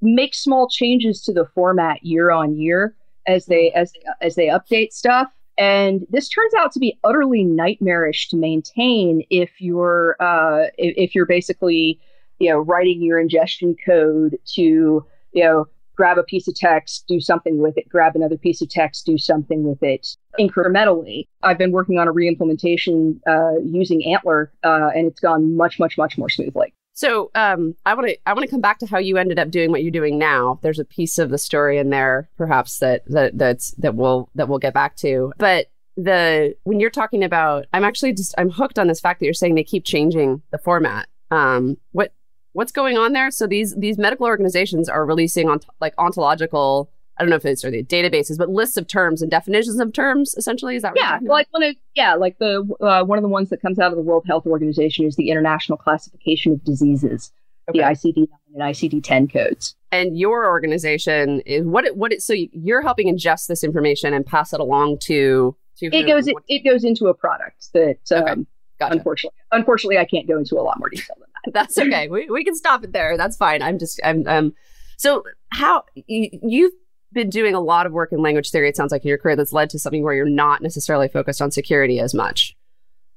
make 0.00 0.34
small 0.34 0.68
changes 0.68 1.22
to 1.22 1.32
the 1.32 1.46
format 1.54 2.04
year 2.04 2.30
on 2.30 2.56
year 2.56 2.94
as 3.26 3.46
they 3.46 3.72
as 3.72 3.92
as 4.20 4.34
they 4.34 4.46
update 4.46 4.92
stuff. 4.92 5.32
And 5.58 6.06
this 6.10 6.28
turns 6.28 6.54
out 6.54 6.72
to 6.72 6.78
be 6.78 6.98
utterly 7.04 7.44
nightmarish 7.44 8.28
to 8.30 8.36
maintain 8.36 9.22
if 9.30 9.50
you're 9.60 10.16
uh, 10.20 10.68
if, 10.78 10.94
if 10.96 11.14
you're 11.14 11.26
basically 11.26 12.00
you 12.38 12.50
know 12.50 12.58
writing 12.58 13.02
your 13.02 13.20
ingestion 13.20 13.76
code 13.84 14.38
to 14.54 15.04
you 15.32 15.44
know 15.44 15.66
grab 15.94 16.18
a 16.18 16.22
piece 16.22 16.48
of 16.48 16.54
text, 16.54 17.04
do 17.06 17.20
something 17.20 17.58
with 17.58 17.76
it, 17.76 17.88
grab 17.88 18.16
another 18.16 18.36
piece 18.36 18.62
of 18.62 18.68
text, 18.68 19.06
do 19.06 19.18
something 19.18 19.62
with 19.62 19.82
it 19.82 20.16
incrementally. 20.40 21.26
I've 21.42 21.58
been 21.58 21.72
working 21.72 21.98
on 21.98 22.08
a 22.08 22.12
reimplementation 22.12 23.20
uh, 23.26 23.60
using 23.62 24.02
ANTLR, 24.02 24.48
uh, 24.64 24.88
and 24.94 25.06
it's 25.06 25.20
gone 25.20 25.56
much, 25.56 25.78
much, 25.78 25.98
much 25.98 26.16
more 26.16 26.28
smoothly. 26.28 26.72
So 26.94 27.30
um, 27.34 27.74
I 27.86 27.94
want 27.94 28.08
to 28.08 28.18
I 28.26 28.34
want 28.34 28.44
to 28.44 28.50
come 28.50 28.60
back 28.60 28.78
to 28.80 28.86
how 28.86 28.98
you 28.98 29.16
ended 29.16 29.38
up 29.38 29.50
doing 29.50 29.70
what 29.70 29.82
you're 29.82 29.90
doing 29.90 30.18
now. 30.18 30.58
There's 30.62 30.78
a 30.78 30.84
piece 30.84 31.18
of 31.18 31.30
the 31.30 31.38
story 31.38 31.78
in 31.78 31.90
there, 31.90 32.28
perhaps 32.36 32.78
that 32.78 33.02
that 33.06 33.38
that's 33.38 33.70
that 33.72 33.94
we'll 33.94 34.28
that 34.34 34.48
we'll 34.48 34.58
get 34.58 34.74
back 34.74 34.96
to. 34.96 35.32
But 35.38 35.70
the 35.96 36.54
when 36.64 36.80
you're 36.80 36.90
talking 36.90 37.24
about, 37.24 37.66
I'm 37.72 37.84
actually 37.84 38.12
just 38.12 38.34
I'm 38.36 38.50
hooked 38.50 38.78
on 38.78 38.88
this 38.88 39.00
fact 39.00 39.20
that 39.20 39.26
you're 39.26 39.34
saying 39.34 39.54
they 39.54 39.64
keep 39.64 39.84
changing 39.84 40.42
the 40.50 40.58
format. 40.58 41.08
Um, 41.30 41.78
what 41.92 42.12
what's 42.52 42.72
going 42.72 42.98
on 42.98 43.12
there? 43.12 43.30
So 43.30 43.46
these 43.46 43.74
these 43.76 43.98
medical 43.98 44.26
organizations 44.26 44.88
are 44.88 45.04
releasing 45.04 45.48
on 45.48 45.60
like 45.80 45.94
ontological. 45.98 46.90
I 47.22 47.24
don't 47.24 47.30
know 47.30 47.36
if 47.36 47.46
it's 47.46 47.64
or 47.64 47.70
the 47.70 47.84
databases, 47.84 48.36
but 48.36 48.48
lists 48.48 48.76
of 48.76 48.88
terms 48.88 49.22
and 49.22 49.30
definitions 49.30 49.78
of 49.78 49.92
terms. 49.92 50.34
Essentially, 50.36 50.74
is 50.74 50.82
that 50.82 50.94
yeah? 50.96 51.20
like 51.22 51.46
one 51.52 51.62
of 51.62 51.76
yeah, 51.94 52.14
like 52.14 52.36
the 52.38 52.68
uh, 52.80 53.04
one 53.04 53.16
of 53.16 53.22
the 53.22 53.28
ones 53.28 53.48
that 53.50 53.62
comes 53.62 53.78
out 53.78 53.92
of 53.92 53.96
the 53.96 54.02
World 54.02 54.24
Health 54.26 54.44
Organization 54.44 55.06
is 55.06 55.14
the 55.14 55.30
International 55.30 55.78
Classification 55.78 56.52
of 56.52 56.64
Diseases, 56.64 57.30
okay. 57.70 57.78
the 57.78 57.84
ICD 57.84 58.16
nine 58.16 58.66
and 58.66 58.74
ICD 58.74 59.04
ten 59.04 59.28
codes. 59.28 59.76
And 59.92 60.18
your 60.18 60.46
organization 60.46 61.42
is 61.42 61.64
what 61.64 61.84
it, 61.84 61.96
what 61.96 62.12
it, 62.12 62.22
so 62.22 62.34
you're 62.34 62.82
helping 62.82 63.06
ingest 63.06 63.46
this 63.46 63.62
information 63.62 64.14
and 64.14 64.26
pass 64.26 64.52
it 64.52 64.58
along 64.58 64.98
to 65.04 65.54
to 65.76 65.86
it 65.96 66.08
goes 66.08 66.26
it, 66.26 66.34
it 66.48 66.64
goes 66.64 66.82
into 66.82 67.06
a 67.06 67.14
product 67.14 67.72
that 67.72 68.00
um, 68.10 68.22
okay. 68.22 68.34
gotcha. 68.80 68.96
unfortunately 68.96 69.38
unfortunately 69.52 69.98
I 69.98 70.06
can't 70.06 70.26
go 70.26 70.38
into 70.38 70.56
a 70.56 70.62
lot 70.62 70.80
more 70.80 70.88
detail 70.88 71.14
than 71.20 71.28
that. 71.44 71.52
That's 71.54 71.78
okay. 71.78 72.08
We 72.08 72.28
we 72.28 72.42
can 72.42 72.56
stop 72.56 72.82
it 72.82 72.92
there. 72.92 73.16
That's 73.16 73.36
fine. 73.36 73.62
I'm 73.62 73.78
just 73.78 74.00
I'm 74.02 74.26
um. 74.26 74.54
So 74.96 75.22
how 75.50 75.84
you, 75.94 76.28
you've 76.42 76.72
been 77.12 77.30
doing 77.30 77.54
a 77.54 77.60
lot 77.60 77.86
of 77.86 77.92
work 77.92 78.12
in 78.12 78.22
language 78.22 78.50
theory. 78.50 78.68
It 78.68 78.76
sounds 78.76 78.92
like 78.92 79.04
in 79.04 79.08
your 79.08 79.18
career 79.18 79.36
that's 79.36 79.52
led 79.52 79.70
to 79.70 79.78
something 79.78 80.02
where 80.02 80.14
you're 80.14 80.28
not 80.28 80.62
necessarily 80.62 81.08
focused 81.08 81.42
on 81.42 81.50
security 81.50 81.98
as 81.98 82.14
much. 82.14 82.56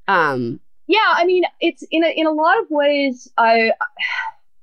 Um. 0.08 0.60
Yeah, 0.88 1.00
I 1.14 1.26
mean, 1.26 1.44
it's 1.62 1.84
in 1.90 2.04
a, 2.04 2.10
in 2.10 2.28
a 2.28 2.32
lot 2.32 2.60
of 2.60 2.68
ways. 2.70 3.28
I 3.38 3.72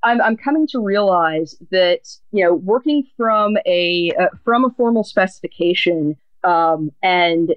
I'm, 0.03 0.21
I'm 0.21 0.37
coming 0.37 0.67
to 0.69 0.81
realize 0.81 1.57
that 1.71 2.17
you 2.31 2.45
know 2.45 2.55
working 2.55 3.05
from 3.17 3.57
a 3.67 4.13
uh, 4.19 4.29
from 4.45 4.65
a 4.65 4.71
formal 4.71 5.05
specification 5.05 6.17
um, 6.45 6.91
and 7.03 7.55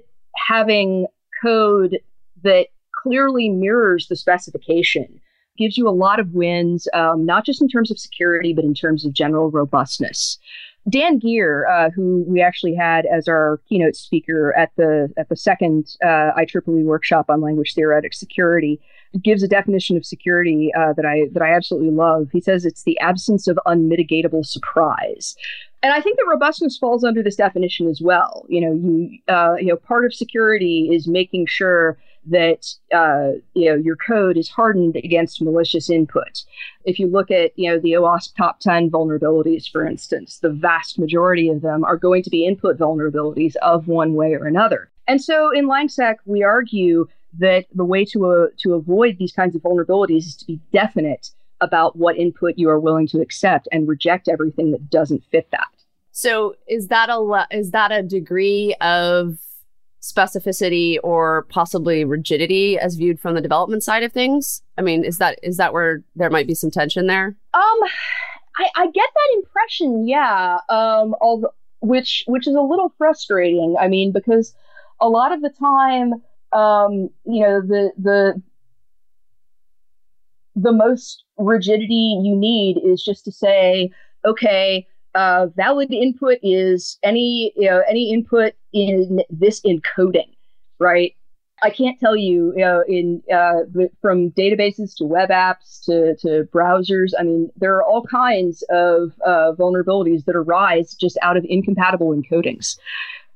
having 0.48 1.06
code 1.42 1.98
that 2.42 2.68
clearly 3.02 3.48
mirrors 3.48 4.08
the 4.08 4.16
specification 4.16 5.20
gives 5.56 5.78
you 5.78 5.88
a 5.88 5.90
lot 5.90 6.20
of 6.20 6.32
wins, 6.32 6.86
um, 6.92 7.24
not 7.24 7.44
just 7.46 7.62
in 7.62 7.68
terms 7.68 7.90
of 7.90 7.98
security, 7.98 8.52
but 8.52 8.64
in 8.64 8.74
terms 8.74 9.06
of 9.06 9.12
general 9.12 9.50
robustness. 9.50 10.38
Dan 10.88 11.18
Geer, 11.18 11.66
uh, 11.66 11.90
who 11.90 12.24
we 12.28 12.40
actually 12.40 12.74
had 12.74 13.06
as 13.06 13.26
our 13.26 13.60
keynote 13.68 13.96
speaker 13.96 14.56
at 14.56 14.70
the 14.76 15.12
at 15.16 15.28
the 15.28 15.36
second 15.36 15.96
uh, 16.02 16.32
IEEE 16.38 16.84
workshop 16.84 17.26
on 17.28 17.40
language 17.40 17.74
theoretic 17.74 18.14
security, 18.14 18.80
gives 19.22 19.42
a 19.42 19.48
definition 19.48 19.96
of 19.96 20.06
security 20.06 20.70
uh, 20.78 20.92
that 20.92 21.04
I 21.04 21.28
that 21.32 21.42
I 21.42 21.52
absolutely 21.52 21.90
love. 21.90 22.28
He 22.32 22.40
says 22.40 22.64
it's 22.64 22.84
the 22.84 22.98
absence 23.00 23.48
of 23.48 23.58
unmitigatable 23.66 24.46
surprise. 24.46 25.34
And 25.82 25.92
I 25.92 26.00
think 26.00 26.16
that 26.16 26.26
robustness 26.28 26.78
falls 26.78 27.04
under 27.04 27.22
this 27.22 27.36
definition 27.36 27.88
as 27.88 28.00
well. 28.00 28.46
You 28.48 28.60
know, 28.60 28.74
you 28.74 29.18
uh, 29.28 29.56
you 29.58 29.66
know, 29.66 29.76
part 29.76 30.04
of 30.04 30.14
security 30.14 30.90
is 30.92 31.08
making 31.08 31.46
sure 31.46 31.98
that 32.28 32.66
uh, 32.94 33.38
you 33.54 33.70
know 33.70 33.76
your 33.76 33.96
code 33.96 34.36
is 34.36 34.48
hardened 34.48 34.96
against 34.96 35.42
malicious 35.42 35.90
input. 35.90 36.42
If 36.84 36.98
you 36.98 37.06
look 37.06 37.30
at 37.30 37.52
you 37.58 37.70
know 37.70 37.78
the 37.78 37.92
OWASP 37.92 38.36
top 38.36 38.60
10 38.60 38.90
vulnerabilities, 38.90 39.70
for 39.70 39.86
instance, 39.86 40.38
the 40.38 40.50
vast 40.50 40.98
majority 40.98 41.48
of 41.48 41.62
them 41.62 41.84
are 41.84 41.96
going 41.96 42.22
to 42.22 42.30
be 42.30 42.46
input 42.46 42.78
vulnerabilities 42.78 43.56
of 43.56 43.88
one 43.88 44.14
way 44.14 44.34
or 44.34 44.46
another. 44.46 44.90
And 45.08 45.22
so 45.22 45.50
in 45.50 45.66
LangSec, 45.66 46.16
we 46.24 46.42
argue 46.42 47.06
that 47.38 47.66
the 47.74 47.84
way 47.84 48.04
to 48.06 48.26
uh, 48.26 48.46
to 48.58 48.74
avoid 48.74 49.18
these 49.18 49.32
kinds 49.32 49.54
of 49.54 49.62
vulnerabilities 49.62 50.26
is 50.26 50.36
to 50.36 50.46
be 50.46 50.60
definite 50.72 51.30
about 51.60 51.96
what 51.96 52.16
input 52.16 52.54
you 52.56 52.68
are 52.68 52.80
willing 52.80 53.06
to 53.08 53.20
accept 53.20 53.66
and 53.72 53.88
reject 53.88 54.28
everything 54.28 54.72
that 54.72 54.90
doesn't 54.90 55.24
fit 55.30 55.48
that. 55.52 55.68
So 56.12 56.56
is 56.66 56.88
that 56.88 57.08
a 57.10 57.46
is 57.50 57.70
that 57.72 57.92
a 57.92 58.02
degree 58.02 58.74
of 58.80 59.38
specificity 60.12 60.98
or 61.02 61.46
possibly 61.48 62.04
rigidity 62.04 62.78
as 62.78 62.96
viewed 62.96 63.20
from 63.20 63.34
the 63.34 63.40
development 63.40 63.82
side 63.82 64.02
of 64.02 64.12
things? 64.12 64.62
I 64.78 64.82
mean, 64.82 65.04
is 65.04 65.18
that 65.18 65.38
is 65.42 65.56
that 65.56 65.72
where 65.72 66.02
there 66.14 66.30
might 66.30 66.46
be 66.46 66.54
some 66.54 66.70
tension 66.70 67.06
there? 67.06 67.36
Um, 67.54 67.78
I, 68.58 68.68
I 68.76 68.86
get 68.86 69.08
that 69.14 69.36
impression, 69.36 70.06
yeah. 70.08 70.58
Um, 70.68 71.14
although, 71.20 71.52
which 71.80 72.24
which 72.26 72.46
is 72.46 72.54
a 72.54 72.60
little 72.60 72.92
frustrating. 72.96 73.76
I 73.78 73.88
mean, 73.88 74.12
because 74.12 74.54
a 75.00 75.08
lot 75.08 75.32
of 75.32 75.42
the 75.42 75.50
time 75.50 76.22
um, 76.52 77.10
you 77.24 77.42
know, 77.42 77.60
the 77.60 77.92
the 77.98 78.42
the 80.54 80.72
most 80.72 81.24
rigidity 81.36 82.18
you 82.22 82.34
need 82.34 82.78
is 82.82 83.02
just 83.02 83.24
to 83.26 83.32
say, 83.32 83.90
okay, 84.24 84.86
uh, 85.16 85.46
valid 85.56 85.92
input 85.92 86.38
is 86.42 86.98
any 87.02 87.52
you 87.56 87.68
know 87.68 87.82
any 87.88 88.12
input 88.12 88.52
in 88.72 89.22
this 89.30 89.60
encoding, 89.62 90.30
right? 90.78 91.14
I 91.62 91.70
can't 91.70 91.98
tell 91.98 92.16
you, 92.16 92.52
you 92.54 92.62
know, 92.62 92.84
in 92.86 93.22
uh, 93.34 93.60
from 94.02 94.30
databases 94.32 94.94
to 94.98 95.04
web 95.04 95.30
apps 95.30 95.82
to, 95.86 96.14
to 96.16 96.46
browsers. 96.52 97.12
I 97.18 97.22
mean, 97.22 97.50
there 97.56 97.74
are 97.74 97.82
all 97.82 98.02
kinds 98.02 98.62
of 98.68 99.12
uh, 99.24 99.52
vulnerabilities 99.58 100.26
that 100.26 100.36
arise 100.36 100.94
just 100.94 101.16
out 101.22 101.38
of 101.38 101.46
incompatible 101.48 102.14
encodings. 102.14 102.76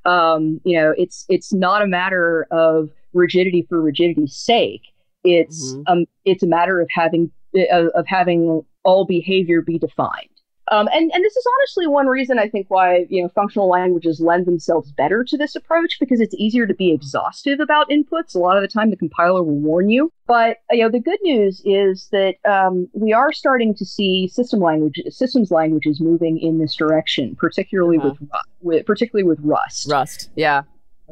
Um, 0.04 0.60
you 0.64 0.78
know, 0.78 0.92
it's 0.98 1.24
it's 1.30 1.52
not 1.52 1.80
a 1.80 1.86
matter 1.86 2.46
of 2.50 2.90
rigidity 3.14 3.66
for 3.68 3.80
rigidity's 3.80 4.36
sake. 4.36 4.82
It's 5.24 5.72
mm-hmm. 5.72 5.82
um, 5.86 6.04
it's 6.26 6.42
a 6.42 6.46
matter 6.46 6.78
of 6.80 6.88
having 6.90 7.30
uh, 7.56 7.88
of 7.94 8.06
having 8.06 8.62
all 8.84 9.06
behavior 9.06 9.62
be 9.62 9.78
defined. 9.78 10.29
Um, 10.70 10.88
and, 10.92 11.10
and 11.12 11.24
this 11.24 11.36
is 11.36 11.44
honestly 11.58 11.88
one 11.88 12.06
reason 12.06 12.38
I 12.38 12.48
think 12.48 12.66
why 12.70 13.06
you 13.08 13.22
know 13.22 13.28
functional 13.28 13.68
languages 13.68 14.20
lend 14.20 14.46
themselves 14.46 14.92
better 14.92 15.24
to 15.24 15.36
this 15.36 15.56
approach 15.56 15.98
because 15.98 16.20
it's 16.20 16.34
easier 16.36 16.64
to 16.64 16.74
be 16.74 16.92
exhaustive 16.92 17.58
about 17.58 17.90
inputs. 17.90 18.36
A 18.36 18.38
lot 18.38 18.56
of 18.56 18.62
the 18.62 18.68
time, 18.68 18.90
the 18.90 18.96
compiler 18.96 19.42
will 19.42 19.58
warn 19.58 19.90
you. 19.90 20.12
But 20.28 20.58
you 20.70 20.84
know 20.84 20.90
the 20.90 21.00
good 21.00 21.18
news 21.22 21.60
is 21.64 22.08
that 22.12 22.36
um, 22.48 22.88
we 22.92 23.12
are 23.12 23.32
starting 23.32 23.74
to 23.74 23.84
see 23.84 24.28
system 24.28 24.60
language 24.60 25.00
systems 25.08 25.50
languages 25.50 26.00
moving 26.00 26.38
in 26.38 26.58
this 26.58 26.76
direction, 26.76 27.34
particularly 27.34 27.98
uh-huh. 27.98 28.14
with, 28.20 28.30
with 28.60 28.86
particularly 28.86 29.24
with 29.24 29.40
Rust. 29.42 29.90
Rust, 29.90 30.30
yeah, 30.36 30.62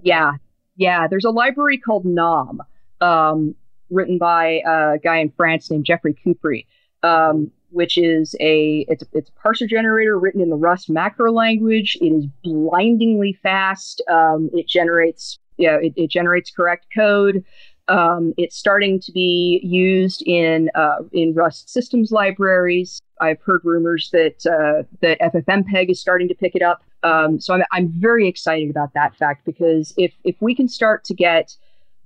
yeah, 0.02 0.34
yeah. 0.76 1.08
There's 1.08 1.24
a 1.24 1.30
library 1.30 1.78
called 1.78 2.04
Nom, 2.04 2.62
um, 3.00 3.56
written 3.90 4.18
by 4.18 4.62
a 4.64 4.98
guy 5.02 5.16
in 5.16 5.30
France 5.30 5.68
named 5.68 5.84
Geoffroy 5.84 6.14
Couprie. 6.24 6.66
Um, 7.02 7.50
which 7.70 7.98
is 7.98 8.34
a 8.40 8.84
it's, 8.88 9.04
it's 9.12 9.30
a 9.30 9.48
parser 9.48 9.68
generator 9.68 10.18
written 10.18 10.40
in 10.40 10.50
the 10.50 10.56
Rust 10.56 10.88
macro 10.90 11.32
language. 11.32 11.96
It 12.00 12.12
is 12.12 12.26
blindingly 12.42 13.38
fast. 13.42 14.02
Um, 14.10 14.50
it 14.52 14.68
generates 14.68 15.38
yeah 15.56 15.78
it, 15.80 15.92
it, 15.96 16.10
generates 16.10 16.50
correct 16.50 16.86
code. 16.94 17.44
Um, 17.88 18.34
it's 18.36 18.56
starting 18.56 19.00
to 19.00 19.12
be 19.12 19.60
used 19.62 20.22
in 20.26 20.70
uh, 20.74 20.98
in 21.12 21.34
Rust 21.34 21.70
systems 21.70 22.12
libraries. 22.12 23.00
I've 23.20 23.40
heard 23.42 23.60
rumors 23.64 24.10
that 24.12 24.46
uh, 24.46 24.84
that 25.00 25.20
FFmpeg 25.20 25.90
is 25.90 26.00
starting 26.00 26.28
to 26.28 26.34
pick 26.34 26.54
it 26.54 26.62
up. 26.62 26.82
Um, 27.02 27.40
so 27.40 27.54
I'm 27.54 27.62
I'm 27.72 27.88
very 28.00 28.28
excited 28.28 28.70
about 28.70 28.94
that 28.94 29.14
fact 29.16 29.44
because 29.44 29.94
if 29.96 30.12
if 30.24 30.36
we 30.40 30.54
can 30.54 30.68
start 30.68 31.04
to 31.04 31.14
get 31.14 31.56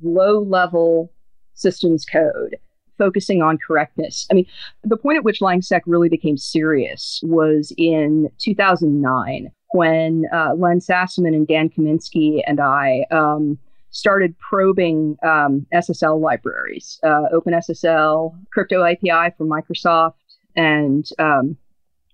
low 0.02 0.40
level 0.40 1.12
systems 1.54 2.04
code 2.04 2.56
focusing 3.02 3.42
on 3.42 3.58
correctness. 3.58 4.28
I 4.30 4.34
mean, 4.34 4.46
the 4.84 4.96
point 4.96 5.18
at 5.18 5.24
which 5.24 5.40
LangSec 5.40 5.80
really 5.86 6.08
became 6.08 6.36
serious 6.36 7.20
was 7.24 7.72
in 7.76 8.30
2009 8.38 9.50
when 9.72 10.26
uh, 10.32 10.54
Len 10.54 10.78
Sassaman 10.78 11.34
and 11.34 11.48
Dan 11.48 11.68
Kaminsky 11.68 12.42
and 12.46 12.60
I 12.60 13.04
um, 13.10 13.58
started 13.90 14.38
probing 14.38 15.16
um, 15.24 15.66
SSL 15.74 16.20
libraries, 16.20 17.00
uh, 17.02 17.24
OpenSSL, 17.34 18.38
Crypto 18.52 18.84
API 18.84 19.34
from 19.36 19.48
Microsoft, 19.48 20.14
and 20.54 21.08
um, 21.18 21.56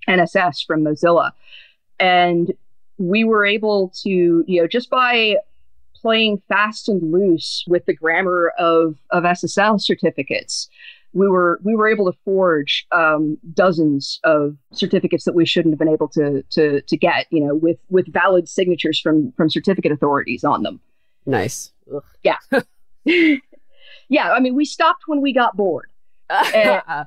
NSS 0.08 0.64
from 0.66 0.84
Mozilla. 0.84 1.32
And 2.00 2.50
we 2.96 3.24
were 3.24 3.44
able 3.44 3.92
to, 4.04 4.42
you 4.46 4.62
know, 4.62 4.66
just 4.66 4.88
by 4.88 5.36
playing 6.00 6.42
fast 6.48 6.88
and 6.88 7.12
loose 7.12 7.64
with 7.66 7.84
the 7.86 7.94
grammar 7.94 8.52
of, 8.58 8.96
of 9.10 9.24
SSL 9.24 9.80
certificates. 9.80 10.68
We 11.14 11.26
were 11.26 11.58
we 11.64 11.74
were 11.74 11.88
able 11.88 12.12
to 12.12 12.18
forge 12.24 12.86
um, 12.92 13.38
dozens 13.54 14.20
of 14.24 14.56
certificates 14.72 15.24
that 15.24 15.34
we 15.34 15.46
shouldn't 15.46 15.72
have 15.72 15.78
been 15.78 15.88
able 15.88 16.08
to 16.08 16.42
to 16.50 16.82
to 16.82 16.96
get, 16.98 17.26
you 17.30 17.40
know, 17.40 17.54
with 17.54 17.78
with 17.88 18.12
valid 18.12 18.46
signatures 18.46 19.00
from 19.00 19.32
from 19.32 19.48
certificate 19.48 19.90
authorities 19.90 20.44
on 20.44 20.62
them. 20.62 20.80
Nice. 21.24 21.72
Ugh. 21.94 22.04
Yeah. 22.22 22.36
yeah. 24.08 24.32
I 24.32 24.40
mean, 24.40 24.54
we 24.54 24.66
stopped 24.66 25.04
when 25.06 25.22
we 25.22 25.32
got 25.32 25.56
bored. 25.56 25.90
and, 26.30 26.82
oh, 26.86 27.04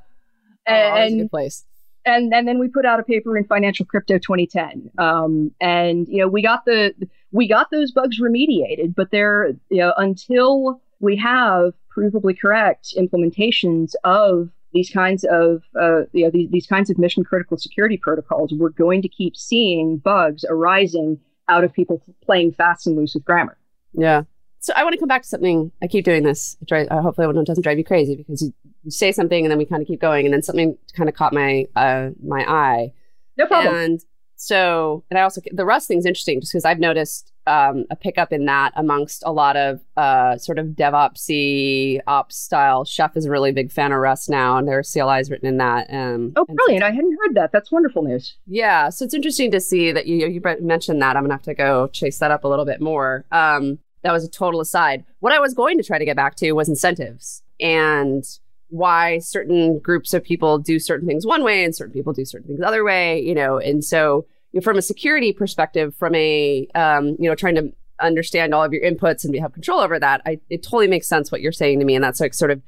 and 0.68 1.20
good 1.20 1.30
place 1.30 1.64
and 2.06 2.34
and 2.34 2.48
then 2.48 2.60
we 2.60 2.68
put 2.68 2.86
out 2.86 3.00
a 3.00 3.04
paper 3.04 3.38
in 3.38 3.46
Financial 3.46 3.86
Crypto 3.86 4.18
2010, 4.18 4.92
um, 4.98 5.52
and 5.62 6.08
you 6.08 6.18
know 6.18 6.28
we 6.28 6.42
got 6.42 6.66
the 6.66 6.94
we 7.32 7.48
got 7.48 7.72
those 7.72 7.92
bugs 7.92 8.20
remediated, 8.20 8.96
but 8.96 9.12
they're 9.12 9.52
you 9.70 9.78
know 9.78 9.94
until 9.98 10.82
we 11.00 11.16
have 11.18 11.74
provably 11.96 12.40
correct 12.40 12.94
implementations 12.98 13.94
of 14.04 14.50
these 14.74 14.90
kinds 14.90 15.26
of 15.26 15.64
uh, 15.80 16.02
you 16.14 16.26
know 16.26 16.32
these, 16.32 16.50
these 16.50 16.68
kinds 16.68 16.90
of 16.90 16.98
mission 16.98 17.24
critical 17.24 17.58
security 17.58 17.98
protocols, 17.98 18.54
we're 18.54 18.70
going 18.70 19.02
to 19.02 19.10
keep 19.10 19.36
seeing 19.36 19.98
bugs 19.98 20.46
arising 20.50 21.20
out 21.50 21.64
of 21.64 21.74
people 21.74 22.02
playing 22.24 22.52
fast 22.52 22.88
and 22.88 22.96
loose 22.96 23.14
with 23.14 23.26
grammar. 23.26 23.58
Yeah. 23.94 24.24
So 24.60 24.74
I 24.76 24.84
want 24.84 24.94
to 24.94 25.00
come 25.00 25.08
back 25.08 25.24
to 25.24 25.28
something. 25.28 25.72
I 25.82 25.88
keep 25.88 26.06
doing 26.06 26.24
this. 26.24 26.56
It 26.62 26.68
drives, 26.68 26.88
uh, 26.92 27.02
hopefully, 27.02 27.28
it 27.28 27.46
doesn't 27.46 27.64
drive 27.64 27.80
you 27.80 27.84
crazy 27.84 28.16
because 28.16 28.44
you, 28.44 28.54
you, 28.84 28.92
say 28.92 29.12
something 29.12 29.44
and 29.44 29.52
then 29.52 29.58
we 29.58 29.66
kind 29.66 29.82
of 29.82 29.88
keep 29.88 30.00
going, 30.00 30.26
and 30.26 30.34
then 30.34 30.44
something 30.44 30.78
kind 30.96 31.10
of 31.10 31.16
caught 31.16 31.34
my 31.34 31.66
uh, 31.76 32.12
my 32.24 32.44
eye. 32.48 32.94
No 33.38 33.48
problem. 33.48 33.76
And 33.76 34.00
so, 34.42 35.04
and 35.12 35.20
I 35.20 35.22
also 35.22 35.40
the 35.52 35.66
Rust 35.66 35.88
thing's 35.88 36.04
interesting 36.04 36.42
just 36.42 36.52
because 36.52 36.66
I've 36.66 36.80
noticed 36.80 37.32
um, 37.46 37.86
a 37.92 37.96
pickup 37.96 38.34
in 38.34 38.46
that 38.46 38.72
amongst 38.76 39.22
a 39.24 39.32
lot 39.32 39.56
of 39.56 39.82
uh, 39.98 40.36
sort 40.40 40.58
of 40.58 40.70
DevOpsy 40.70 42.00
ops 42.08 42.38
style. 42.38 42.84
Chef 42.84 43.16
is 43.16 43.28
a 43.28 43.30
really 43.30 43.52
big 43.52 43.72
fan 43.72 43.92
of 43.92 44.00
Rust 44.00 44.32
now, 44.32 44.58
and 44.58 44.68
there 44.68 44.80
are 44.80 44.82
CLIs 44.82 45.30
written 45.30 45.48
in 45.48 45.58
that. 45.58 45.94
Um, 45.94 46.34
oh, 46.36 46.46
brilliant! 46.46 46.82
So, 46.82 46.88
I 46.88 46.90
hadn't 46.90 47.16
heard 47.22 47.36
that. 47.36 47.52
That's 47.52 47.72
wonderful 47.72 48.02
news. 48.02 48.36
Yeah, 48.48 48.90
so 48.90 49.06
it's 49.06 49.14
interesting 49.14 49.52
to 49.52 49.62
see 49.62 49.92
that 49.92 50.08
you 50.08 50.26
you 50.26 50.42
mentioned 50.60 51.04
that. 51.04 51.16
I'm 51.16 51.22
gonna 51.22 51.36
have 51.36 51.44
to 51.44 51.54
go 51.54 51.86
chase 51.90 52.18
that 52.18 52.32
up 52.32 52.44
a 52.44 52.48
little 52.48 52.66
bit 52.66 52.82
more. 52.82 53.26
Um, 53.32 53.78
that 54.02 54.12
was 54.12 54.24
a 54.24 54.30
total 54.30 54.60
aside. 54.60 55.06
What 55.20 55.34
I 55.34 55.40
was 55.40 55.54
going 55.54 55.78
to 55.78 55.84
try 55.84 56.00
to 56.00 56.06
get 56.06 56.16
back 56.16 56.36
to 56.38 56.52
was 56.54 56.68
incentives. 56.68 57.44
And 57.60 58.24
why 58.72 59.20
certain 59.20 59.80
groups 59.80 60.14
of 60.14 60.24
people 60.24 60.58
do 60.58 60.80
certain 60.80 61.08
things 61.08 61.26
one 61.26 61.44
way 61.44 61.64
and 61.64 61.76
certain 61.76 61.94
people 61.94 62.14
do 62.14 62.26
certain 62.26 62.48
things 62.48 62.60
the 62.60 62.68
other 62.68 62.84
way, 62.84 63.22
you 63.22 63.36
know, 63.36 63.58
and 63.58 63.84
so 63.84 64.26
from 64.62 64.78
a 64.78 64.82
security 64.82 65.32
perspective, 65.32 65.96
from 65.96 66.14
a 66.16 66.68
um, 66.76 67.16
you 67.20 67.30
know 67.30 67.36
trying 67.36 67.56
to 67.56 67.72
understand 68.00 68.54
all 68.54 68.64
of 68.64 68.74
your 68.74 68.84
inputs 68.84 69.24
and 69.24 69.36
have 69.38 69.54
control 69.54 69.80
over 69.80 70.00
that, 70.00 70.22
I, 70.26 70.40
it 70.50 70.64
totally 70.64 70.88
makes 70.88 71.08
sense 71.08 71.32
what 71.32 71.42
you're 71.42 71.52
saying 71.52 71.80
to 71.80 71.86
me, 71.86 71.96
and 71.96 72.04
that's 72.04 72.20
like 72.20 72.34
sort 72.34 72.52
of 72.52 72.62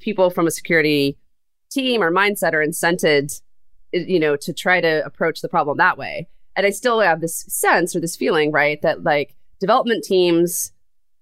people 0.00 0.30
from 0.30 0.46
a 0.46 0.50
security 0.50 1.16
team 1.70 2.02
or 2.02 2.10
mindset 2.10 2.52
are 2.52 2.66
incented, 2.66 3.40
you 3.92 4.18
know, 4.18 4.36
to 4.36 4.52
try 4.52 4.80
to 4.80 5.04
approach 5.04 5.40
the 5.40 5.48
problem 5.48 5.78
that 5.78 5.96
way. 5.96 6.28
And 6.56 6.66
I 6.66 6.70
still 6.70 7.00
have 7.00 7.20
this 7.20 7.44
sense 7.48 7.94
or 7.94 8.00
this 8.00 8.16
feeling, 8.16 8.50
right, 8.50 8.82
that 8.82 9.04
like 9.04 9.36
development 9.60 10.04
teams 10.04 10.72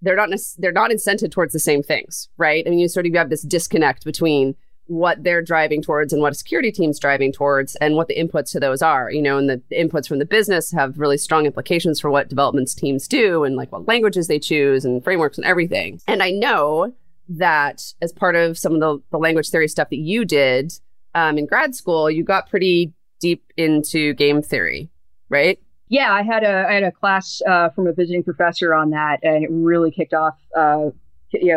they're 0.01 0.17
not 0.17 0.31
they're 0.59 0.73
not 0.73 0.91
incented 0.91 1.33
towards 1.33 1.53
the 1.53 1.59
same 1.59 1.83
things, 1.83 2.29
right? 2.37 2.65
I 2.67 2.71
mean, 2.71 2.79
you 2.79 2.89
sort 2.89 3.07
of 3.07 3.15
have 3.15 3.31
this 3.31 3.43
disconnect 3.43 4.05
between 4.05 4.55
what 4.89 5.23
they're 5.23 5.43
driving 5.43 5.83
towards 5.83 6.15
and 6.15 6.23
what 6.23 6.33
a 6.33 6.35
security 6.35 6.73
team's 6.73 6.99
driving 6.99 7.31
towards 7.31 7.77
and 7.77 7.95
what 7.95 8.09
the 8.09 8.17
inputs 8.17 8.51
to 8.51 8.59
those 8.59 8.81
are 8.81 9.11
you 9.11 9.21
know 9.21 9.37
and 9.37 9.49
the 9.49 9.63
inputs 9.71 10.09
from 10.09 10.19
the 10.19 10.25
business 10.25 10.73
have 10.73 10.99
really 10.99 11.19
strong 11.19 11.45
implications 11.45 12.01
for 12.01 12.11
what 12.11 12.29
development 12.29 12.75
teams 12.75 13.07
do 13.07 13.45
and 13.45 13.55
like 13.55 13.71
what 13.71 13.87
languages 13.87 14.29
they 14.29 14.39
choose 14.39 14.87
and 14.87 15.05
frameworks 15.05 15.37
and 15.37 15.47
everything. 15.47 16.01
And 16.09 16.23
i 16.23 16.31
know 16.31 16.95
that 17.29 17.83
as 18.01 18.11
part 18.11 18.35
of 18.35 18.57
some 18.57 18.73
of 18.73 18.81
the, 18.81 18.99
the 19.11 19.19
language 19.19 19.51
theory 19.51 19.69
stuff 19.69 19.91
that 19.91 19.99
you 19.99 20.25
did 20.25 20.73
um, 21.15 21.37
in 21.37 21.47
grad 21.47 21.75
school 21.75 22.11
you 22.11 22.25
got 22.25 22.49
pretty 22.49 22.95
deep 23.21 23.45
into 23.57 24.15
game 24.15 24.41
theory 24.43 24.91
right? 25.29 25.61
Yeah 25.89 26.13
i 26.15 26.23
had 26.23 26.45
a 26.45 26.67
i 26.67 26.73
had 26.73 26.83
a 26.83 26.93
class 26.93 27.43
uh, 27.47 27.69
from 27.71 27.87
a 27.87 27.93
visiting 27.93 28.25
professor 28.25 28.75
on 28.75 28.89
that 28.91 29.19
and 29.23 29.45
it 29.45 29.51
really 29.51 29.91
kicked 29.91 30.15
off 30.15 30.39
uh, 30.57 30.87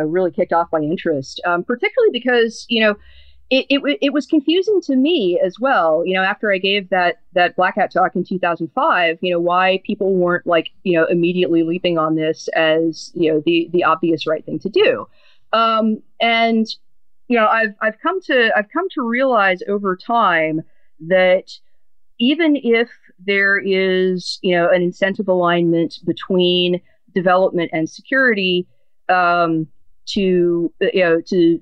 really 0.05 0.31
kicked 0.31 0.51
off 0.51 0.67
my 0.73 0.79
interest 0.79 1.39
um, 1.45 1.63
particularly 1.63 2.11
because 2.11 2.65
you 2.67 2.81
know 2.81 2.95
it, 3.51 3.65
it, 3.69 3.97
it 4.01 4.13
was 4.13 4.25
confusing 4.25 4.79
to 4.85 4.95
me 4.95 5.39
as 5.45 5.59
well. 5.59 6.03
You 6.05 6.13
know, 6.15 6.23
after 6.23 6.51
I 6.53 6.57
gave 6.57 6.89
that 6.89 7.19
that 7.33 7.57
Black 7.57 7.75
Hat 7.75 7.91
talk 7.91 8.15
in 8.15 8.23
2005, 8.23 9.17
you 9.21 9.33
know, 9.33 9.39
why 9.41 9.81
people 9.85 10.15
weren't 10.15 10.47
like 10.47 10.69
you 10.83 10.97
know 10.97 11.05
immediately 11.05 11.63
leaping 11.63 11.97
on 11.97 12.15
this 12.15 12.47
as 12.55 13.11
you 13.13 13.31
know 13.31 13.43
the 13.45 13.69
the 13.73 13.83
obvious 13.83 14.25
right 14.25 14.43
thing 14.45 14.57
to 14.59 14.69
do. 14.69 15.05
Um, 15.51 16.01
and 16.21 16.65
you 17.27 17.37
know, 17.37 17.45
I've 17.45 17.75
I've 17.81 17.99
come 18.01 18.21
to 18.21 18.51
I've 18.55 18.69
come 18.71 18.87
to 18.91 19.01
realize 19.01 19.59
over 19.67 19.97
time 19.97 20.61
that 21.07 21.51
even 22.19 22.55
if 22.55 22.89
there 23.19 23.59
is 23.59 24.39
you 24.41 24.55
know 24.55 24.69
an 24.69 24.81
incentive 24.81 25.27
alignment 25.27 25.99
between 26.05 26.79
development 27.13 27.69
and 27.73 27.89
security 27.89 28.65
um, 29.09 29.67
to 30.05 30.73
you 30.79 31.03
know 31.03 31.19
to 31.27 31.59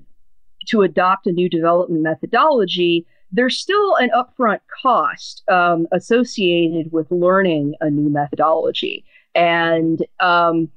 to 0.70 0.82
adopt 0.82 1.26
a 1.26 1.32
new 1.32 1.48
development 1.48 2.02
methodology, 2.02 3.06
there's 3.32 3.56
still 3.56 3.96
an 3.96 4.10
upfront 4.10 4.60
cost 4.82 5.42
um, 5.48 5.86
associated 5.92 6.92
with 6.92 7.10
learning 7.10 7.74
a 7.80 7.90
new 7.90 8.10
methodology. 8.10 9.04
And, 9.34 10.04
um, 10.18 10.68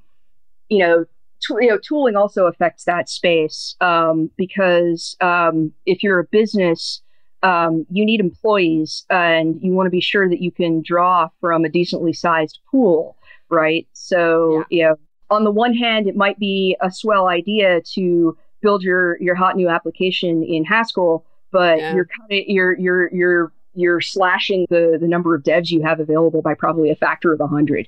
you 0.70 0.80
know, 0.80 1.06
t- 1.42 1.56
you 1.66 1.68
know, 1.68 1.80
tooling 1.80 2.16
also 2.16 2.46
affects 2.46 2.86
that 2.86 3.10
space 3.10 3.76
um, 3.82 4.30
because 4.38 5.16
um, 5.22 5.74
if 5.86 6.04
you're 6.04 6.20
a 6.20 6.26
business, 6.26 7.02
um, 7.42 7.86
you 7.90 8.06
need 8.06 8.20
employees 8.20 9.06
and 9.10 9.62
you 9.62 9.74
want 9.74 9.88
to 9.88 9.92
be 9.92 10.02
sure 10.02 10.30
that 10.30 10.42
you 10.42 10.52
can 10.52 10.82
draw 10.82 11.30
from 11.42 11.66
a 11.66 11.70
decently 11.70 12.14
sized 12.14 12.60
pool, 12.70 13.18
right? 13.50 13.88
So, 13.94 14.64
yeah. 14.70 14.78
you 14.78 14.84
know, 14.84 14.96
on 15.30 15.44
the 15.44 15.52
one 15.52 15.74
hand, 15.74 16.08
it 16.08 16.16
might 16.16 16.40
be 16.40 16.78
a 16.82 16.92
swell 16.92 17.28
idea 17.28 17.82
to 17.94 18.38
build 18.64 18.82
your 18.82 19.22
your 19.22 19.36
hot 19.36 19.56
new 19.56 19.70
application 19.70 20.44
in 20.44 20.64
Haskell, 20.64 21.24
but 21.52 21.78
yeah. 21.78 21.94
you're 21.94 22.06
kind 22.06 22.32
of 22.32 22.48
you're 22.48 22.80
you're 22.80 23.14
you're 23.14 23.52
you're 23.76 24.02
slashing 24.02 24.66
the 24.70 24.98
the 25.00 25.08
number 25.08 25.36
of 25.36 25.44
devs 25.44 25.70
you 25.70 25.84
have 25.84 26.00
available 26.00 26.42
by 26.42 26.56
probably 26.56 26.90
a 26.90 26.96
factor 26.96 27.32
of 27.32 27.42
a 27.42 27.48
hundred. 27.48 27.88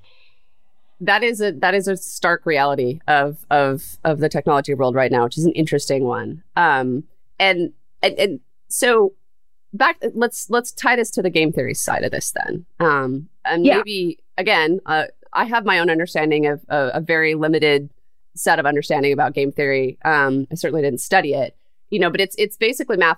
That 1.01 1.23
is 1.23 1.41
a 1.41 1.51
that 1.53 1.73
is 1.73 1.87
a 1.87 1.97
stark 1.97 2.45
reality 2.45 2.99
of 3.07 3.45
of 3.49 3.97
of 4.03 4.19
the 4.19 4.29
technology 4.29 4.73
world 4.75 4.93
right 4.93 5.11
now, 5.11 5.23
which 5.23 5.37
is 5.37 5.45
an 5.45 5.53
interesting 5.53 6.03
one. 6.03 6.43
Um, 6.55 7.05
and 7.39 7.73
and, 8.03 8.19
and 8.19 8.39
so 8.67 9.13
back 9.73 9.97
let's 10.13 10.49
let's 10.49 10.71
tie 10.71 10.95
this 10.95 11.09
to 11.11 11.21
the 11.21 11.29
game 11.29 11.51
theory 11.51 11.73
side 11.73 12.03
of 12.03 12.11
this 12.11 12.31
then. 12.31 12.65
Um, 12.79 13.29
and 13.43 13.65
yeah. 13.65 13.77
maybe 13.77 14.19
again, 14.37 14.79
uh, 14.85 15.05
I 15.33 15.45
have 15.45 15.65
my 15.65 15.79
own 15.79 15.89
understanding 15.89 16.47
of 16.47 16.61
a 16.69 17.01
very 17.01 17.35
limited 17.35 17.89
set 18.35 18.59
of 18.59 18.65
understanding 18.65 19.13
about 19.13 19.33
game 19.33 19.51
theory. 19.51 19.97
Um, 20.05 20.47
I 20.51 20.55
certainly 20.55 20.81
didn't 20.81 21.01
study 21.01 21.33
it, 21.33 21.55
you 21.89 21.99
know, 21.99 22.09
but 22.09 22.21
it's 22.21 22.35
it's 22.37 22.57
basically 22.57 22.97
math. 22.97 23.17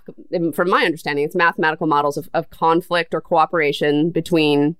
From 0.53 0.69
my 0.69 0.83
understanding, 0.83 1.25
it's 1.25 1.35
mathematical 1.35 1.87
models 1.87 2.17
of, 2.17 2.29
of 2.33 2.49
conflict 2.49 3.13
or 3.13 3.21
cooperation 3.21 4.11
between 4.11 4.75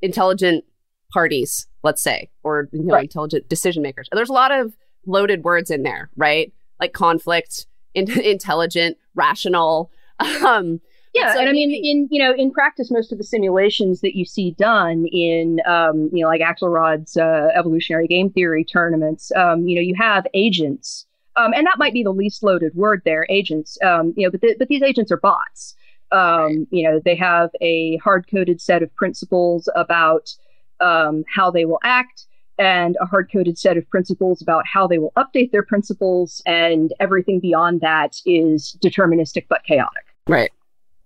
intelligent 0.00 0.64
parties, 1.12 1.66
let's 1.82 2.02
say, 2.02 2.30
or 2.42 2.68
you 2.72 2.82
know, 2.82 2.94
right. 2.94 3.04
intelligent 3.04 3.48
decision 3.48 3.82
makers. 3.82 4.08
There's 4.12 4.30
a 4.30 4.34
lot 4.34 4.50
of 4.50 4.74
loaded 5.06 5.44
words 5.44 5.70
in 5.70 5.82
there, 5.82 6.10
right? 6.16 6.52
Like 6.80 6.92
conflict, 6.92 7.66
in, 7.94 8.10
intelligent, 8.20 8.98
rational. 9.14 9.90
Um, 10.46 10.80
yeah, 11.14 11.34
so 11.34 11.40
and 11.40 11.48
I 11.48 11.52
mean, 11.52 11.70
in 11.70 12.08
you 12.10 12.18
know, 12.18 12.32
in 12.34 12.50
practice, 12.50 12.90
most 12.90 13.12
of 13.12 13.18
the 13.18 13.24
simulations 13.24 14.00
that 14.00 14.16
you 14.16 14.24
see 14.24 14.52
done 14.52 15.06
in 15.12 15.60
um, 15.66 16.08
you 16.12 16.22
know, 16.22 16.28
like 16.28 16.40
Axelrod's 16.40 17.16
uh, 17.16 17.48
evolutionary 17.54 18.06
game 18.06 18.30
theory 18.30 18.64
tournaments, 18.64 19.30
um, 19.36 19.66
you 19.66 19.74
know, 19.74 19.82
you 19.82 19.94
have 19.94 20.26
agents, 20.32 21.06
um, 21.36 21.52
and 21.52 21.66
that 21.66 21.78
might 21.78 21.92
be 21.92 22.02
the 22.02 22.12
least 22.12 22.42
loaded 22.42 22.74
word 22.74 23.02
there, 23.04 23.26
agents. 23.28 23.76
Um, 23.82 24.14
you 24.16 24.26
know, 24.26 24.30
but 24.30 24.40
the, 24.40 24.56
but 24.58 24.68
these 24.68 24.82
agents 24.82 25.12
are 25.12 25.18
bots. 25.18 25.76
Um, 26.12 26.20
right. 26.20 26.66
You 26.70 26.90
know, 26.90 27.00
they 27.04 27.16
have 27.16 27.50
a 27.60 27.96
hard 27.98 28.26
coded 28.30 28.60
set 28.60 28.82
of 28.82 28.94
principles 28.94 29.68
about 29.74 30.34
um, 30.80 31.24
how 31.34 31.50
they 31.50 31.64
will 31.64 31.80
act. 31.82 32.26
And 32.58 32.96
a 33.00 33.06
hard 33.06 33.30
coded 33.32 33.58
set 33.58 33.76
of 33.78 33.88
principles 33.88 34.42
about 34.42 34.66
how 34.66 34.86
they 34.86 34.98
will 34.98 35.12
update 35.16 35.52
their 35.52 35.62
principles, 35.62 36.42
and 36.44 36.92
everything 37.00 37.40
beyond 37.40 37.80
that 37.80 38.20
is 38.26 38.76
deterministic 38.84 39.46
but 39.48 39.64
chaotic. 39.64 40.04
Right. 40.28 40.52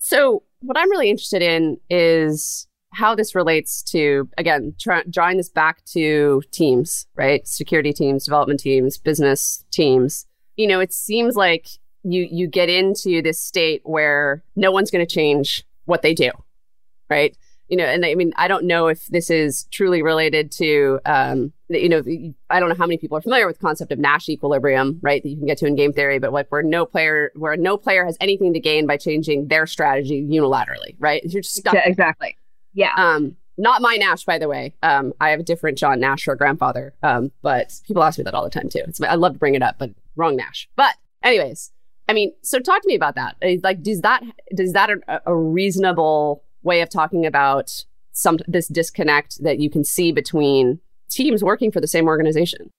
So, 0.08 0.44
what 0.60 0.78
I'm 0.78 0.88
really 0.88 1.10
interested 1.10 1.42
in 1.42 1.80
is 1.90 2.68
how 2.92 3.16
this 3.16 3.34
relates 3.34 3.82
to, 3.90 4.28
again, 4.38 4.76
tra- 4.78 5.02
drawing 5.10 5.36
this 5.36 5.48
back 5.48 5.84
to 5.86 6.44
teams, 6.52 7.08
right? 7.16 7.44
Security 7.44 7.92
teams, 7.92 8.24
development 8.24 8.60
teams, 8.60 8.98
business 8.98 9.64
teams. 9.72 10.24
You 10.54 10.68
know, 10.68 10.78
it 10.78 10.92
seems 10.92 11.34
like 11.34 11.66
you 12.04 12.28
you 12.30 12.46
get 12.46 12.68
into 12.68 13.20
this 13.20 13.40
state 13.40 13.80
where 13.82 14.44
no 14.54 14.70
one's 14.70 14.92
going 14.92 15.04
to 15.04 15.12
change 15.12 15.64
what 15.86 16.02
they 16.02 16.14
do, 16.14 16.30
right? 17.10 17.36
You 17.68 17.76
know, 17.76 17.84
and 17.84 18.04
I 18.06 18.14
mean, 18.14 18.32
I 18.36 18.48
don't 18.48 18.64
know 18.64 18.86
if 18.86 19.06
this 19.08 19.28
is 19.28 19.64
truly 19.72 20.02
related 20.02 20.52
to, 20.52 21.00
um, 21.04 21.52
you 21.68 21.88
know, 21.88 22.02
I 22.48 22.60
don't 22.60 22.68
know 22.68 22.76
how 22.76 22.86
many 22.86 22.96
people 22.96 23.18
are 23.18 23.20
familiar 23.20 23.46
with 23.46 23.58
the 23.58 23.62
concept 23.62 23.90
of 23.90 23.98
Nash 23.98 24.28
equilibrium, 24.28 25.00
right? 25.02 25.22
That 25.22 25.28
you 25.28 25.36
can 25.36 25.46
get 25.46 25.58
to 25.58 25.66
in 25.66 25.74
game 25.74 25.92
theory, 25.92 26.18
but 26.18 26.32
like 26.32 26.48
where 26.50 26.62
no 26.62 26.86
player, 26.86 27.32
where 27.34 27.56
no 27.56 27.76
player 27.76 28.04
has 28.04 28.16
anything 28.20 28.52
to 28.54 28.60
gain 28.60 28.86
by 28.86 28.96
changing 28.96 29.48
their 29.48 29.66
strategy 29.66 30.24
unilaterally, 30.24 30.94
right? 30.98 31.22
You're 31.24 31.42
just 31.42 31.56
stuck. 31.56 31.74
Exactly. 31.74 32.36
Yeah. 32.72 32.92
Um, 32.96 33.36
not 33.58 33.82
my 33.82 33.96
Nash, 33.96 34.24
by 34.24 34.38
the 34.38 34.48
way. 34.48 34.74
Um, 34.82 35.12
I 35.20 35.30
have 35.30 35.40
a 35.40 35.42
different 35.42 35.78
John 35.78 35.98
Nash 35.98 36.28
or 36.28 36.36
grandfather. 36.36 36.94
Um, 37.02 37.32
but 37.42 37.72
people 37.86 38.02
ask 38.02 38.18
me 38.18 38.24
that 38.24 38.34
all 38.34 38.44
the 38.44 38.50
time 38.50 38.68
too. 38.68 38.82
It's, 38.86 39.00
I 39.00 39.14
love 39.14 39.32
to 39.32 39.38
bring 39.38 39.54
it 39.54 39.62
up, 39.62 39.76
but 39.78 39.90
wrong 40.14 40.36
Nash. 40.36 40.68
But 40.76 40.94
anyways, 41.22 41.72
I 42.08 42.12
mean, 42.12 42.32
so 42.42 42.60
talk 42.60 42.82
to 42.82 42.88
me 42.88 42.94
about 42.94 43.16
that. 43.16 43.36
Like, 43.62 43.82
does 43.82 44.02
that 44.02 44.22
does 44.54 44.72
that 44.74 44.90
a, 44.90 45.22
a 45.26 45.34
reasonable 45.34 46.44
way 46.66 46.82
of 46.82 46.90
talking 46.90 47.24
about 47.24 47.84
some 48.12 48.38
this 48.46 48.68
disconnect 48.68 49.42
that 49.42 49.58
you 49.58 49.70
can 49.70 49.84
see 49.84 50.12
between 50.12 50.80
teams 51.08 51.42
working 51.42 51.70
for 51.70 51.80
the 51.80 51.88
same 51.88 52.06
organization. 52.06 52.70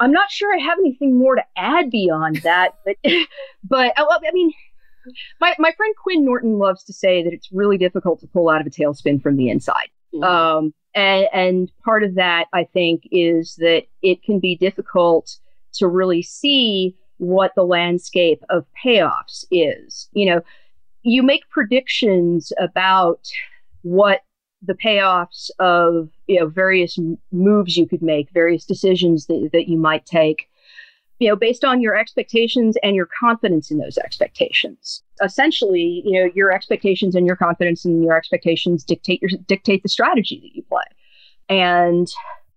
I'm 0.00 0.12
not 0.12 0.30
sure 0.30 0.54
I 0.54 0.58
have 0.58 0.78
anything 0.78 1.18
more 1.18 1.36
to 1.36 1.44
add 1.56 1.90
beyond 1.90 2.36
that, 2.42 2.74
but 2.84 2.96
but 3.64 3.98
uh, 3.98 4.06
I 4.06 4.32
mean, 4.32 4.52
my 5.40 5.54
my 5.58 5.72
friend 5.76 5.94
Quinn 6.02 6.24
Norton 6.24 6.58
loves 6.58 6.84
to 6.84 6.92
say 6.92 7.22
that 7.22 7.32
it's 7.32 7.50
really 7.52 7.78
difficult 7.78 8.20
to 8.20 8.26
pull 8.26 8.48
out 8.48 8.60
of 8.60 8.66
a 8.66 8.70
tailspin 8.70 9.22
from 9.22 9.36
the 9.36 9.48
inside. 9.48 9.88
Mm-hmm. 10.14 10.24
Um, 10.24 10.74
and, 10.94 11.26
and 11.32 11.72
part 11.84 12.02
of 12.02 12.16
that, 12.16 12.48
I 12.52 12.64
think, 12.64 13.04
is 13.10 13.56
that 13.56 13.84
it 14.02 14.22
can 14.22 14.40
be 14.40 14.56
difficult 14.56 15.38
to 15.74 15.88
really 15.88 16.22
see 16.22 16.94
what 17.16 17.52
the 17.54 17.62
landscape 17.62 18.42
of 18.50 18.66
payoffs 18.84 19.44
is. 19.50 20.08
You 20.12 20.26
know, 20.26 20.40
you 21.02 21.22
make 21.22 21.48
predictions 21.50 22.52
about 22.58 23.20
what 23.82 24.20
the 24.62 24.74
payoffs 24.74 25.50
of 25.58 26.08
you 26.26 26.38
know 26.38 26.46
various 26.46 26.98
moves 27.32 27.76
you 27.76 27.86
could 27.86 28.02
make, 28.02 28.30
various 28.30 28.64
decisions 28.64 29.26
that, 29.26 29.50
that 29.52 29.68
you 29.68 29.76
might 29.76 30.06
take, 30.06 30.48
you 31.18 31.28
know, 31.28 31.36
based 31.36 31.64
on 31.64 31.80
your 31.80 31.96
expectations 31.96 32.76
and 32.82 32.94
your 32.94 33.08
confidence 33.18 33.70
in 33.70 33.78
those 33.78 33.98
expectations. 33.98 35.02
Essentially, 35.22 36.02
you 36.04 36.12
know, 36.12 36.30
your 36.34 36.52
expectations 36.52 37.14
and 37.14 37.26
your 37.26 37.36
confidence 37.36 37.84
in 37.84 38.02
your 38.02 38.16
expectations 38.16 38.84
dictate 38.84 39.20
your 39.20 39.30
dictate 39.46 39.82
the 39.82 39.88
strategy 39.88 40.40
that 40.40 40.54
you 40.54 40.62
play. 40.62 40.84
And 41.48 42.08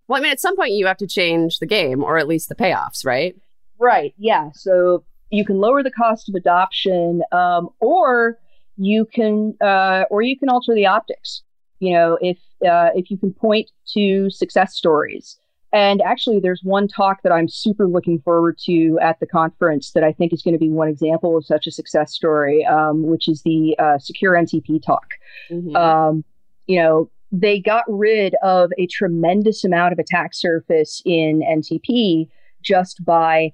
well, 0.08 0.20
I 0.20 0.24
mean, 0.24 0.32
at 0.32 0.40
some 0.40 0.56
point 0.56 0.74
you 0.74 0.86
have 0.86 0.98
to 0.98 1.08
change 1.08 1.60
the 1.60 1.66
game 1.66 2.04
or 2.04 2.18
at 2.18 2.28
least 2.28 2.50
the 2.50 2.56
payoffs, 2.56 3.04
right? 3.04 3.36
Right. 3.80 4.14
Yeah. 4.18 4.52
So 4.54 5.04
you 5.36 5.46
can 5.46 5.58
lower 5.58 5.84
the 5.84 5.92
cost 5.92 6.30
of 6.30 6.36
adoption, 6.36 7.22
um, 7.32 7.70
or 7.80 8.38
you 8.78 9.06
can 9.06 9.56
uh, 9.62 10.04
or 10.10 10.22
you 10.22 10.38
can 10.38 10.50
alter 10.50 10.74
the 10.74 10.86
optics. 10.86 11.44
You 11.80 11.94
know, 11.94 12.18
if 12.22 12.38
uh, 12.68 12.90
if 12.96 13.12
you 13.12 13.18
can 13.18 13.34
point 13.34 13.72
to 13.94 14.30
success 14.30 14.76
stories. 14.76 15.38
And 15.74 16.02
actually, 16.04 16.40
there's 16.40 16.62
one 16.64 16.88
talk 16.88 17.22
that 17.24 17.34
I'm 17.34 17.50
super 17.50 17.86
looking 17.86 18.20
forward 18.20 18.58
to 18.60 18.98
at 19.02 19.20
the 19.20 19.28
conference 19.28 19.92
that 19.92 20.06
I 20.06 20.14
think 20.14 20.32
is 20.32 20.42
going 20.42 20.54
to 20.54 20.60
be 20.60 20.70
one 20.70 20.88
example 20.88 21.36
of 21.36 21.46
such 21.46 21.68
a 21.68 21.72
success 21.72 22.14
story, 22.14 22.66
um, 22.66 23.04
which 23.04 23.28
is 23.28 23.42
the 23.42 23.76
uh, 23.78 23.98
Secure 23.98 24.36
NTP 24.36 24.82
talk. 24.82 25.06
Mm-hmm. 25.52 25.76
Um, 25.76 26.24
you 26.66 26.82
know, 26.82 27.10
they 27.30 27.60
got 27.60 27.84
rid 27.90 28.36
of 28.42 28.72
a 28.78 28.88
tremendous 28.88 29.66
amount 29.66 29.92
of 29.92 30.00
attack 30.00 30.34
surface 30.34 31.02
in 31.06 31.42
NTP 31.42 32.30
just 32.64 33.04
by 33.04 33.52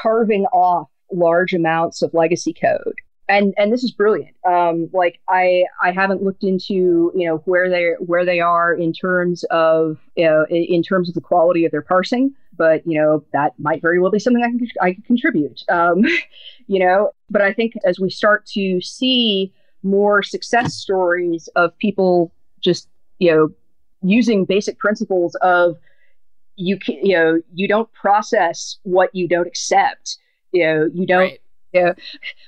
carving 0.00 0.44
off 0.46 0.88
large 1.12 1.52
amounts 1.52 2.02
of 2.02 2.12
legacy 2.14 2.52
code. 2.52 2.94
And 3.28 3.54
and 3.58 3.72
this 3.72 3.82
is 3.82 3.90
brilliant. 3.90 4.36
Um 4.48 4.88
like 4.92 5.20
i 5.28 5.64
i 5.82 5.90
haven't 5.90 6.22
looked 6.22 6.44
into 6.44 7.12
you 7.14 7.26
know 7.26 7.38
where 7.44 7.68
they 7.68 7.92
where 7.98 8.24
they 8.24 8.40
are 8.40 8.72
in 8.72 8.92
terms 8.92 9.44
of 9.50 9.98
you 10.14 10.24
know, 10.26 10.46
in 10.48 10.82
terms 10.82 11.08
of 11.08 11.14
the 11.14 11.20
quality 11.20 11.64
of 11.64 11.72
their 11.72 11.82
parsing 11.82 12.34
but 12.56 12.86
you 12.86 12.98
know 12.98 13.24
that 13.32 13.52
might 13.58 13.82
very 13.82 14.00
well 14.00 14.10
be 14.10 14.18
something 14.18 14.42
i 14.42 14.48
can 14.48 14.68
i 14.80 14.92
can 14.92 15.02
contribute. 15.02 15.62
Um 15.68 16.04
you 16.68 16.78
know 16.78 17.10
but 17.28 17.42
i 17.42 17.52
think 17.52 17.74
as 17.84 17.98
we 17.98 18.10
start 18.10 18.46
to 18.54 18.80
see 18.80 19.52
more 19.82 20.22
success 20.22 20.74
stories 20.74 21.48
of 21.56 21.76
people 21.78 22.32
just 22.60 22.88
you 23.18 23.32
know 23.32 23.48
using 24.02 24.44
basic 24.44 24.78
principles 24.78 25.34
of 25.36 25.76
you 26.56 26.78
can 26.78 26.94
you 27.04 27.16
know 27.16 27.40
you 27.54 27.68
don't 27.68 27.92
process 27.92 28.78
what 28.82 29.14
you 29.14 29.28
don't 29.28 29.46
accept 29.46 30.18
you 30.56 30.64
know 30.64 30.90
you 30.94 31.06
don't 31.06 31.18
right. 31.18 31.40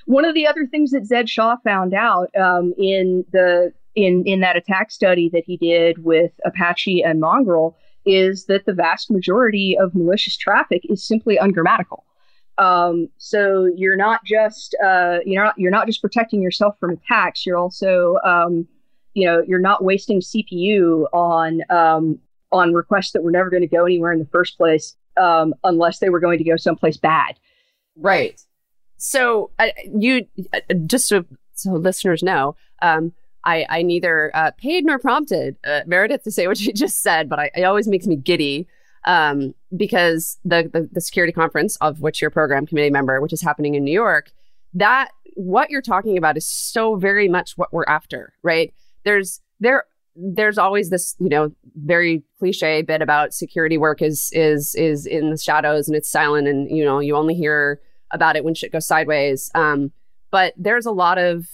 One 0.05 0.25
of 0.25 0.33
the 0.33 0.47
other 0.47 0.65
things 0.65 0.91
that 0.91 1.05
Zed 1.05 1.29
Shaw 1.29 1.55
found 1.63 1.93
out 1.93 2.29
um, 2.35 2.73
in 2.77 3.25
the 3.31 3.71
in 3.95 4.23
in 4.25 4.39
that 4.41 4.55
attack 4.55 4.91
study 4.91 5.29
that 5.33 5.43
he 5.45 5.57
did 5.57 6.03
with 6.03 6.31
Apache 6.45 7.03
and 7.03 7.19
Mongrel 7.19 7.77
is 8.05 8.45
that 8.45 8.65
the 8.65 8.73
vast 8.73 9.11
majority 9.11 9.77
of 9.79 9.93
malicious 9.93 10.37
traffic 10.37 10.81
is 10.89 11.03
simply 11.03 11.37
ungrammatical. 11.37 12.05
Um, 12.57 13.09
so 13.17 13.69
you're 13.75 13.95
not 13.95 14.23
just 14.25 14.75
uh, 14.83 15.19
you're 15.25 15.43
not 15.43 15.55
you're 15.57 15.71
not 15.71 15.87
just 15.87 16.01
protecting 16.01 16.41
yourself 16.41 16.77
from 16.79 16.91
attacks. 16.91 17.45
You're 17.45 17.57
also 17.57 18.17
um, 18.25 18.67
you 19.13 19.25
know 19.25 19.43
you're 19.47 19.59
not 19.59 19.83
wasting 19.83 20.21
CPU 20.21 21.05
on 21.13 21.61
um, 21.69 22.19
on 22.51 22.73
requests 22.73 23.11
that 23.11 23.23
were 23.23 23.31
never 23.31 23.49
going 23.49 23.61
to 23.61 23.67
go 23.67 23.85
anywhere 23.85 24.11
in 24.11 24.19
the 24.19 24.25
first 24.25 24.57
place 24.57 24.95
um, 25.17 25.53
unless 25.63 25.99
they 25.99 26.09
were 26.09 26.19
going 26.19 26.37
to 26.37 26.43
go 26.43 26.57
someplace 26.57 26.97
bad. 26.97 27.39
Right. 28.01 28.41
So 28.97 29.51
uh, 29.59 29.67
you 29.93 30.27
uh, 30.53 30.73
just 30.85 31.07
so, 31.07 31.25
so, 31.53 31.71
listeners 31.71 32.21
know, 32.21 32.55
um, 32.81 33.13
I, 33.45 33.65
I 33.69 33.81
neither 33.81 34.31
uh, 34.33 34.51
paid 34.57 34.85
nor 34.85 34.99
prompted 34.99 35.55
uh, 35.65 35.81
Meredith 35.85 36.23
to 36.23 36.31
say 36.31 36.47
what 36.47 36.57
she 36.57 36.73
just 36.73 37.01
said, 37.01 37.29
but 37.29 37.39
I, 37.39 37.51
it 37.55 37.63
always 37.63 37.87
makes 37.87 38.07
me 38.07 38.15
giddy 38.15 38.67
um, 39.05 39.53
because 39.75 40.37
the, 40.43 40.69
the, 40.71 40.89
the 40.91 41.01
security 41.01 41.31
conference 41.31 41.77
of 41.77 42.01
which 42.01 42.21
you're 42.21 42.29
a 42.29 42.31
program 42.31 42.65
committee 42.65 42.89
member, 42.89 43.21
which 43.21 43.33
is 43.33 43.41
happening 43.41 43.75
in 43.75 43.83
New 43.83 43.93
York, 43.93 44.31
that 44.73 45.09
what 45.35 45.69
you're 45.69 45.81
talking 45.81 46.17
about 46.17 46.35
is 46.35 46.45
so 46.45 46.95
very 46.95 47.29
much 47.29 47.57
what 47.57 47.71
we're 47.71 47.85
after, 47.87 48.33
right? 48.43 48.73
There's 49.05 49.39
there 49.59 49.85
there's 50.15 50.57
always 50.57 50.89
this 50.89 51.15
you 51.19 51.29
know 51.29 51.51
very 51.75 52.23
cliche 52.39 52.81
bit 52.81 53.01
about 53.01 53.33
security 53.33 53.77
work 53.77 54.01
is 54.01 54.29
is 54.33 54.75
is 54.75 55.05
in 55.05 55.29
the 55.29 55.37
shadows 55.37 55.87
and 55.87 55.95
it's 55.95 56.09
silent 56.09 56.47
and 56.47 56.69
you 56.75 56.83
know 56.83 56.99
you 56.99 57.15
only 57.15 57.33
hear 57.33 57.79
about 58.11 58.35
it 58.35 58.43
when 58.43 58.53
shit 58.53 58.71
goes 58.71 58.87
sideways. 58.87 59.51
Um, 59.55 59.91
but 60.31 60.53
there's 60.57 60.85
a 60.85 60.91
lot 60.91 61.17
of 61.17 61.47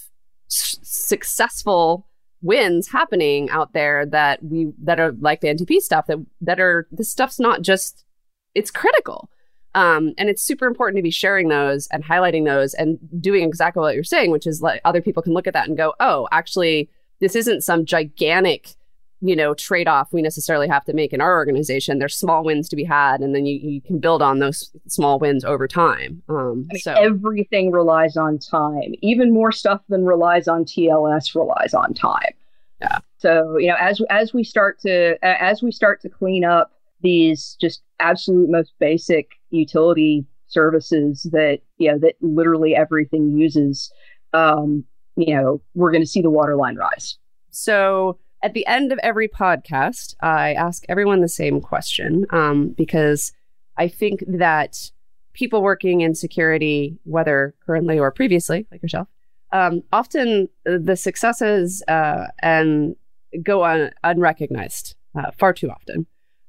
s- 0.51 0.79
successful 0.81 2.07
wins 2.41 2.89
happening 2.89 3.49
out 3.49 3.73
there 3.73 4.05
that 4.05 4.43
we 4.43 4.71
that 4.83 4.99
are 4.99 5.13
like 5.19 5.41
the 5.41 5.47
NTP 5.47 5.79
stuff 5.79 6.05
that 6.07 6.23
that 6.41 6.59
are 6.59 6.87
this 6.91 7.09
stuff's 7.09 7.39
not 7.39 7.61
just 7.61 8.05
it's 8.53 8.71
critical. 8.71 9.29
Um, 9.73 10.13
and 10.17 10.29
it's 10.29 10.41
super 10.41 10.67
important 10.67 10.97
to 10.97 11.03
be 11.03 11.11
sharing 11.11 11.49
those 11.49 11.87
and 11.91 12.01
highlighting 12.01 12.45
those 12.45 12.73
and 12.73 12.97
doing 13.19 13.43
exactly 13.43 13.81
what 13.81 13.93
you're 13.93 14.05
saying, 14.05 14.31
which 14.31 14.47
is 14.47 14.61
like 14.61 14.79
other 14.85 15.01
people 15.01 15.21
can 15.21 15.33
look 15.33 15.47
at 15.47 15.53
that 15.53 15.67
and 15.67 15.75
go, 15.75 15.93
oh, 15.99 16.29
actually, 16.31 16.89
this 17.19 17.35
isn't 17.35 17.61
some 17.61 17.85
gigantic 17.85 18.75
you 19.21 19.35
know 19.35 19.53
trade 19.53 19.87
off 19.87 20.11
we 20.11 20.21
necessarily 20.21 20.67
have 20.67 20.83
to 20.85 20.93
make 20.93 21.13
in 21.13 21.21
our 21.21 21.35
organization. 21.35 21.99
There's 21.99 22.15
small 22.15 22.43
wins 22.43 22.69
to 22.69 22.75
be 22.75 22.83
had, 22.83 23.21
and 23.21 23.33
then 23.33 23.45
you, 23.45 23.57
you 23.57 23.81
can 23.81 23.99
build 23.99 24.21
on 24.21 24.39
those 24.39 24.71
small 24.87 25.19
wins 25.19 25.43
over 25.45 25.67
time. 25.67 26.21
Um, 26.29 26.67
I 26.69 26.73
mean, 26.73 26.81
so 26.81 26.93
everything 26.93 27.71
relies 27.71 28.17
on 28.17 28.39
time. 28.39 28.93
Even 29.01 29.33
more 29.33 29.51
stuff 29.51 29.81
than 29.89 30.05
relies 30.05 30.47
on 30.47 30.65
TLS 30.65 31.35
relies 31.35 31.73
on 31.73 31.93
time. 31.93 32.33
Yeah. 32.81 32.99
So 33.17 33.57
you 33.57 33.67
know, 33.67 33.77
as 33.79 34.01
as 34.09 34.33
we 34.33 34.43
start 34.43 34.79
to 34.81 35.17
as 35.23 35.63
we 35.63 35.71
start 35.71 36.01
to 36.01 36.09
clean 36.09 36.43
up 36.43 36.71
these 37.01 37.57
just 37.59 37.81
absolute 37.99 38.49
most 38.49 38.73
basic 38.79 39.31
utility 39.51 40.25
services 40.47 41.23
that 41.31 41.59
you 41.77 41.91
know 41.91 41.97
that 41.99 42.15
literally 42.21 42.75
everything 42.75 43.37
uses, 43.37 43.91
um, 44.33 44.83
you 45.15 45.35
know, 45.35 45.61
we're 45.73 45.91
going 45.91 46.03
to 46.03 46.09
see 46.09 46.21
the 46.21 46.29
water 46.29 46.55
line 46.55 46.75
rise. 46.75 47.17
So 47.51 48.19
at 48.45 48.53
the 48.53 48.67
end 48.67 48.91
of 48.91 48.99
every 49.01 49.27
podcast, 49.27 50.13
I 50.21 50.53
ask 50.53 50.85
everyone 50.87 51.21
the 51.21 51.27
same 51.27 51.59
question 51.59 52.27
um, 52.29 52.75
because 52.77 53.31
I 53.75 53.87
think 53.87 54.23
that 54.27 54.91
people 55.33 55.63
working 55.63 56.01
in 56.01 56.13
security, 56.13 56.99
whether 57.05 57.55
currently 57.65 57.97
or 57.97 58.11
previously, 58.11 58.67
like 58.71 58.83
yourself, 58.83 59.07
um, 59.51 59.81
often 59.91 60.47
the 60.63 60.95
successes 60.95 61.81
uh, 61.87 62.27
and 62.43 62.95
go 63.41 63.63
un- 63.63 63.91
unrecognized 64.03 64.93
uh, 65.17 65.31
far 65.31 65.51
too 65.51 65.71
often. 65.71 66.05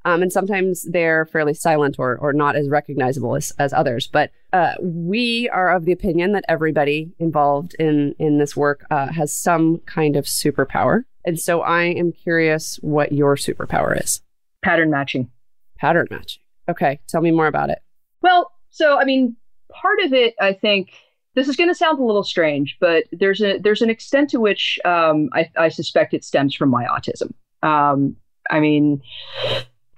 Um, 0.06 0.22
and 0.22 0.32
sometimes 0.32 0.82
they're 0.82 1.26
fairly 1.26 1.52
silent 1.52 1.96
or, 1.98 2.16
or 2.18 2.32
not 2.32 2.54
as 2.54 2.68
recognizable 2.68 3.34
as, 3.34 3.50
as 3.58 3.72
others. 3.72 4.06
But 4.06 4.30
uh, 4.52 4.74
we 4.80 5.48
are 5.48 5.74
of 5.74 5.84
the 5.84 5.90
opinion 5.90 6.30
that 6.32 6.44
everybody 6.48 7.10
involved 7.18 7.74
in, 7.80 8.14
in 8.20 8.38
this 8.38 8.56
work 8.56 8.86
uh, 8.92 9.08
has 9.08 9.34
some 9.34 9.78
kind 9.78 10.14
of 10.14 10.24
superpower. 10.24 11.02
And 11.24 11.40
so 11.40 11.60
I 11.60 11.86
am 11.86 12.12
curious 12.12 12.78
what 12.82 13.10
your 13.10 13.34
superpower 13.34 14.00
is. 14.00 14.22
Pattern 14.62 14.90
matching. 14.90 15.28
Pattern 15.76 16.06
matching. 16.08 16.42
Okay. 16.68 17.00
Tell 17.08 17.20
me 17.20 17.32
more 17.32 17.48
about 17.48 17.70
it. 17.70 17.80
Well, 18.22 18.52
so 18.70 19.00
I 19.00 19.04
mean, 19.04 19.34
part 19.72 19.98
of 20.04 20.12
it, 20.12 20.34
I 20.40 20.52
think, 20.52 20.92
this 21.34 21.48
is 21.48 21.56
going 21.56 21.68
to 21.68 21.74
sound 21.74 21.98
a 21.98 22.04
little 22.04 22.22
strange, 22.22 22.78
but 22.80 23.04
there's 23.12 23.42
a 23.42 23.58
there's 23.58 23.82
an 23.82 23.90
extent 23.90 24.30
to 24.30 24.40
which 24.40 24.78
um, 24.86 25.28
I, 25.34 25.50
I, 25.58 25.68
suspect 25.68 26.14
it 26.14 26.24
stems 26.24 26.54
from 26.54 26.70
my 26.70 26.86
autism. 26.86 27.34
Um, 27.62 28.16
I 28.50 28.58
mean, 28.58 29.02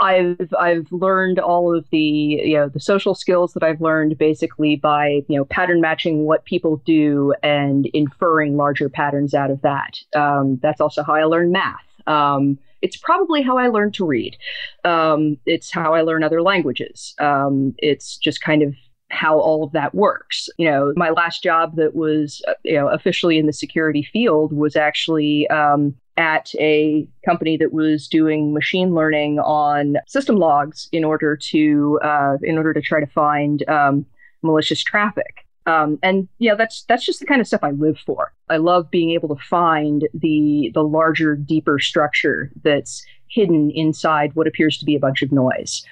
I've 0.01 0.53
I've 0.59 0.91
learned 0.93 1.39
all 1.39 1.75
of 1.75 1.89
the 1.91 1.99
you 1.99 2.55
know 2.55 2.69
the 2.69 2.81
social 2.81 3.15
skills 3.15 3.53
that 3.55 3.63
I've 3.63 3.81
learned 3.81 4.17
basically 4.19 4.77
by 4.77 5.23
you 5.29 5.37
know 5.37 5.45
pattern 5.45 5.81
matching 5.81 6.25
what 6.25 6.45
people 6.45 6.77
do 6.85 7.35
and 7.43 7.87
inferring 7.93 8.57
larger 8.57 8.89
patterns 8.89 9.35
out 9.35 9.51
of 9.51 9.61
that. 9.63 9.99
Um, 10.15 10.59
that's 10.63 10.81
also 10.81 11.03
how 11.03 11.15
I 11.15 11.25
learned 11.25 11.53
math. 11.53 11.85
Um, 12.07 12.59
it's 12.81 12.97
probably 12.97 13.43
how 13.43 13.59
I 13.59 13.69
learned 13.69 13.95
to 13.95 14.07
read. 14.07 14.37
Um, 14.85 15.37
it's 15.47 15.71
how 15.71 15.95
I 15.95 16.03
learn 16.03 16.23
other 16.23 16.43
languages. 16.43 17.15
Um, 17.19 17.75
it's 17.79 18.17
just 18.17 18.41
kind 18.41 18.63
of 18.63 18.75
how 19.11 19.39
all 19.39 19.65
of 19.65 19.73
that 19.73 19.95
works. 19.95 20.49
You 20.59 20.71
know, 20.71 20.93
my 20.97 21.11
last 21.11 21.43
job 21.43 21.77
that 21.77 21.95
was 21.95 22.43
uh, 22.49 22.55
you 22.65 22.75
know 22.75 22.89
officially 22.89 23.39
in 23.39 23.47
the 23.47 23.53
security 23.53 24.03
field 24.03 24.53
was 24.53 24.77
actually 24.77 25.49
um, 25.49 25.95
at 26.17 26.53
a 26.59 27.09
company 27.25 27.57
that 27.57 27.73
was 27.73 28.09
doing 28.09 28.53
machine 28.53 28.95
learning 28.95 29.39
on 29.39 29.97
system 30.07 30.37
logs 30.37 30.89
in 30.93 31.05
order 31.05 31.37
to 31.37 31.99
uh, 32.03 32.37
in 32.43 32.57
order 32.57 32.75
to 32.75 32.83
try 32.83 33.01
to 33.01 33.07
find 33.07 33.69
um, 33.69 34.05
malicious 34.43 34.83
traffic. 34.83 35.45
Um, 35.67 35.99
and 36.03 36.29
yeah, 36.39 36.55
that's 36.55 36.85
that's 36.85 37.05
just 37.05 37.21
the 37.21 37.27
kind 37.27 37.41
of 37.41 37.47
stuff 37.47 37.63
I 37.63 37.73
live 37.73 37.99
for. 38.05 38.33
I 38.49 38.57
love 38.57 38.91
being 38.91 39.11
able 39.11 39.29
to 39.35 39.43
find 39.43 40.09
the 40.15 40.71
the 40.75 40.83
larger, 40.83 41.37
deeper 41.37 41.79
structure 41.79 42.51
that's 42.63 43.05
hidden 43.29 43.71
inside 43.71 44.35
what 44.35 44.47
appears 44.47 44.79
to 44.79 44.87
be 44.87 44.97
a 44.97 45.01
bunch 45.01 45.23
of 45.23 45.31
noise. 45.31 45.85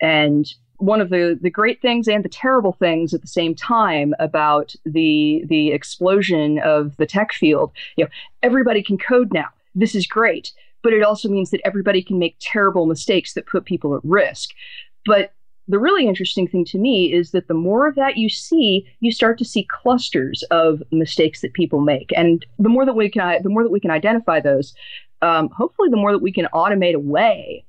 And 0.00 0.52
one 0.80 1.00
of 1.00 1.10
the 1.10 1.38
the 1.40 1.50
great 1.50 1.80
things 1.80 2.08
and 2.08 2.24
the 2.24 2.28
terrible 2.28 2.72
things 2.72 3.14
at 3.14 3.20
the 3.20 3.26
same 3.26 3.54
time 3.54 4.14
about 4.18 4.74
the 4.84 5.44
the 5.46 5.70
explosion 5.70 6.58
of 6.58 6.96
the 6.96 7.06
tech 7.06 7.32
field, 7.32 7.70
you 7.96 8.04
know, 8.04 8.10
everybody 8.42 8.82
can 8.82 8.98
code 8.98 9.32
now 9.32 9.48
this 9.74 9.94
is 9.94 10.06
great. 10.06 10.52
But 10.82 10.92
it 10.92 11.02
also 11.02 11.28
means 11.28 11.50
that 11.50 11.60
everybody 11.64 12.02
can 12.02 12.18
make 12.18 12.36
terrible 12.40 12.86
mistakes 12.86 13.34
that 13.34 13.46
put 13.46 13.66
people 13.66 13.94
at 13.94 14.00
risk. 14.04 14.50
But 15.04 15.32
the 15.68 15.78
really 15.78 16.08
interesting 16.08 16.48
thing 16.48 16.64
to 16.66 16.78
me 16.78 17.12
is 17.12 17.30
that 17.30 17.48
the 17.48 17.54
more 17.54 17.86
of 17.86 17.94
that 17.94 18.16
you 18.16 18.28
see, 18.28 18.86
you 19.00 19.12
start 19.12 19.38
to 19.38 19.44
see 19.44 19.68
clusters 19.70 20.42
of 20.50 20.82
mistakes 20.90 21.42
that 21.42 21.52
people 21.52 21.80
make, 21.80 22.10
and 22.16 22.44
the 22.58 22.68
more 22.68 22.84
that 22.86 22.96
we 22.96 23.08
can, 23.08 23.42
the 23.42 23.50
more 23.50 23.62
that 23.62 23.70
we 23.70 23.78
can 23.78 23.90
identify 23.90 24.40
those, 24.40 24.74
um, 25.22 25.48
hopefully, 25.50 25.90
the 25.90 25.96
more 25.96 26.12
that 26.12 26.22
we 26.22 26.32
can 26.32 26.48
automate 26.52 26.94
away 26.94 27.64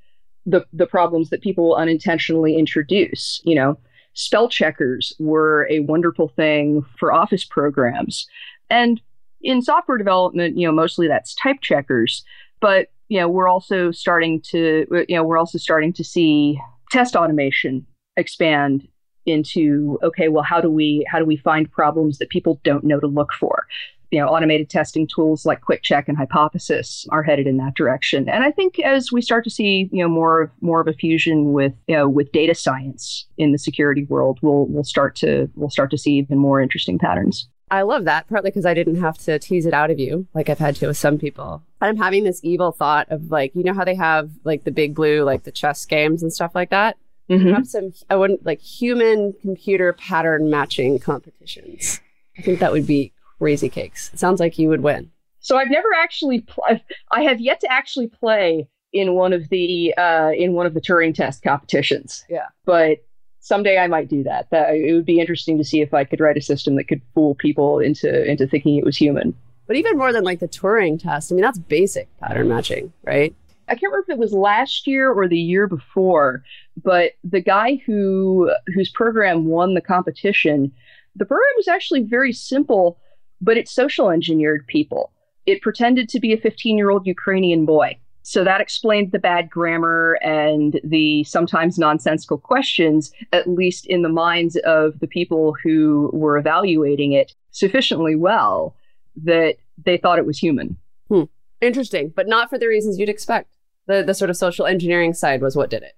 the 0.45 0.65
the 0.73 0.88
problems 0.88 1.30
that 1.30 1.41
people 1.41 1.75
unintentionally 1.75 2.56
introduce. 2.56 3.41
You 3.43 3.56
know, 3.56 3.77
spell 4.13 4.49
checkers 4.49 5.13
were 5.19 5.67
a 5.69 5.80
wonderful 5.82 6.30
thing 6.30 6.86
for 6.97 7.13
office 7.13 7.45
programs. 7.45 8.27
And 8.69 9.01
in 9.41 9.62
software 9.62 9.97
development, 9.97 10.58
you 10.58 10.67
know, 10.67 10.73
mostly 10.73 11.08
that's 11.08 11.36
type 11.36 11.58
checkers. 11.62 12.23
But 12.60 12.88
you 13.10 13.19
know, 13.19 13.27
we're 13.27 13.49
also 13.49 13.91
starting 13.91 14.41
to 14.41 14.86
you 15.08 15.15
know, 15.15 15.23
we're 15.23 15.38
also 15.38 15.58
starting 15.58 15.93
to 15.93 16.04
see 16.04 16.60
test 16.91 17.15
automation 17.15 17.86
expand 18.17 18.88
into 19.25 19.99
okay, 20.04 20.27
well, 20.27 20.43
how 20.43 20.62
do 20.62 20.69
we 20.69 21.06
how 21.10 21.19
do 21.19 21.25
we 21.25 21.38
find 21.38 21.71
problems 21.71 22.17
that 22.17 22.30
people 22.30 22.60
don't 22.63 22.84
know 22.84 22.99
to 22.99 23.08
look 23.08 23.34
for? 23.34 23.65
You 24.12 24.19
know, 24.19 24.28
automated 24.28 24.69
testing 24.69 25.08
tools 25.08 25.45
like 25.45 25.62
QuickCheck 25.62 26.08
and 26.08 26.17
Hypothesis 26.17 27.08
are 27.10 27.24
headed 27.24 27.47
in 27.47 27.58
that 27.58 27.76
direction. 27.76 28.28
And 28.28 28.43
I 28.43 28.52
think 28.52 28.78
as 28.80 29.12
we 29.12 29.21
start 29.21 29.43
to 29.45 29.50
see, 29.50 29.89
you 29.91 30.04
know, 30.04 30.10
more 30.10 30.41
of 30.41 30.52
more 30.62 30.82
of 30.82 30.88
a 30.88 30.93
fusion 30.93 31.54
with 31.54 31.74
you 31.88 31.95
know 31.95 32.10
with 32.10 32.32
data 32.32 32.54
science 32.54 33.26
in 33.38 33.52
the 33.52 33.58
security 33.58 34.04
world, 34.04 34.39
we'll 34.41 34.65
we'll 34.67 34.84
start 34.84 35.15
to 35.17 35.50
we'll 35.56 35.69
start 35.69 35.91
to 35.91 35.97
see 35.97 36.13
even 36.13 36.38
more 36.38 36.62
interesting 36.62 37.00
patterns. 37.00 37.47
I 37.71 37.84
love 37.84 38.04
that, 38.04 38.28
partly 38.28 38.50
because 38.50 38.65
I 38.65 38.74
didn't 38.74 39.00
have 39.00 39.17
to 39.19 39.39
tease 39.39 39.65
it 39.65 39.74
out 39.74 39.89
of 39.89 39.97
you 39.97 40.28
like 40.34 40.50
I've 40.50 40.60
had 40.60 40.76
to 40.76 40.88
with 40.88 40.97
some 40.97 41.17
people. 41.17 41.63
I'm 41.80 41.95
having 41.95 42.26
this 42.26 42.41
evil 42.43 42.74
thought 42.74 43.10
of 43.10 43.32
like, 43.32 43.56
you 43.56 43.63
know 43.63 43.74
how 43.74 43.86
they 43.86 43.95
have 43.95 44.30
like 44.43 44.65
the 44.65 44.71
big 44.71 44.93
blue, 44.93 45.24
like 45.24 45.43
the 45.43 45.54
chess 45.54 45.86
games 45.86 46.21
and 46.21 46.34
stuff 46.34 46.54
like 46.54 46.69
that? 46.69 46.97
Mm-hmm. 47.30 47.54
Have 47.54 47.67
some, 47.67 47.93
I 48.10 48.17
wouldn't 48.17 48.45
like 48.45 48.60
human 48.60 49.34
computer 49.41 49.93
pattern 49.93 50.50
matching 50.50 51.00
competitions. 51.00 52.02
I 52.38 52.41
think 52.41 52.60
that 52.60 52.74
would 52.74 52.86
be 52.86 53.13
crazy 53.41 53.69
cakes. 53.69 54.12
It 54.13 54.19
sounds 54.19 54.39
like 54.39 54.60
you 54.60 54.69
would 54.69 54.82
win. 54.82 55.10
So 55.39 55.58
I've 55.58 55.71
never 55.71 55.88
actually, 55.97 56.41
pl- 56.41 56.80
I 57.12 57.23
have 57.23 57.39
yet 57.41 57.60
to 57.62 57.71
actually 57.71 58.06
play 58.08 58.67
in 58.93 59.15
one 59.15 59.34
of 59.34 59.49
the 59.49 59.93
uh, 59.97 60.32
in 60.38 60.54
one 60.54 60.67
of 60.67 60.75
the 60.75 60.82
Turing 60.82 61.15
test 61.15 61.41
competitions. 61.41 62.23
Yeah, 62.30 62.47
but 62.65 62.99
someday 63.39 63.80
I 63.80 63.88
might 63.88 64.10
do 64.10 64.21
that. 64.23 64.49
That 64.51 64.75
it 64.75 64.93
would 64.93 65.06
be 65.06 65.19
interesting 65.19 65.58
to 65.58 65.63
see 65.63 65.82
if 65.82 65.93
I 65.93 66.04
could 66.04 66.19
write 66.19 66.38
a 66.38 66.41
system 66.41 66.75
that 66.75 66.88
could 66.88 67.01
fool 67.15 67.34
people 67.36 67.80
into 67.80 68.30
into 68.30 68.45
thinking 68.45 68.77
it 68.77 68.86
was 68.86 68.95
human. 68.95 69.34
But 69.65 69.75
even 69.77 69.97
more 69.97 70.13
than 70.13 70.23
like 70.23 70.39
the 70.39 70.47
Turing 70.47 71.01
test, 71.01 71.32
I 71.32 71.36
mean 71.36 71.41
that's 71.41 71.58
basic 71.58 72.08
pattern 72.19 72.49
matching, 72.49 72.93
right? 73.04 73.34
I 73.67 73.73
can't 73.73 73.91
remember 73.91 74.12
if 74.12 74.15
it 74.15 74.19
was 74.19 74.34
last 74.34 74.86
year 74.86 75.12
or 75.12 75.27
the 75.27 75.39
year 75.39 75.65
before, 75.65 76.43
but 76.84 77.13
the 77.23 77.41
guy 77.41 77.82
who 77.86 78.54
whose 78.75 78.91
program 78.91 79.45
won 79.45 79.73
the 79.73 79.82
competition, 79.82 80.71
the 81.15 81.25
program 81.25 81.54
was 81.56 81.69
actually 81.69 82.04
very 82.04 82.34
simple, 82.34 82.99
but 83.41 83.58
it 83.58 83.67
social 83.67 84.10
engineered 84.10 84.65
people. 84.67 85.12
It 85.45 85.62
pretended 85.62 86.08
to 86.10 86.19
be 86.19 86.34
a 86.34 86.38
15 86.38 86.77
year 86.77 86.89
old 86.89 87.06
Ukrainian 87.06 87.65
boy 87.65 87.97
so 88.23 88.43
that 88.43 88.62
explained 88.62 89.12
the 89.12 89.19
bad 89.19 89.49
grammar 89.49 90.19
and 90.21 90.80
the 90.84 91.23
sometimes 91.23 91.77
nonsensical 91.77 92.38
questions, 92.38 93.12
at 93.34 93.47
least 93.49 93.86
in 93.88 94.04
the 94.04 94.10
minds 94.10 94.56
of 94.58 94.99
the 94.99 95.08
people 95.08 95.56
who 95.63 96.10
were 96.13 96.38
evaluating 96.38 97.13
it 97.13 97.34
sufficiently 97.51 98.15
well 98.15 98.75
that 99.23 99.56
they 99.84 99.97
thought 99.97 100.19
it 100.19 100.25
was 100.25 100.38
human. 100.38 100.77
Hmm. 101.10 101.23
Interesting, 101.62 102.13
but 102.15 102.27
not 102.27 102.49
for 102.49 102.58
the 102.58 102.67
reasons 102.67 102.99
you'd 102.99 103.10
expect. 103.10 103.58
The 103.88 104.04
the 104.04 104.13
sort 104.13 104.30
of 104.30 104.38
social 104.38 104.67
engineering 104.67 105.13
side 105.13 105.41
was 105.41 105.56
what 105.56 105.69
did 105.69 105.84
it. 105.84 105.93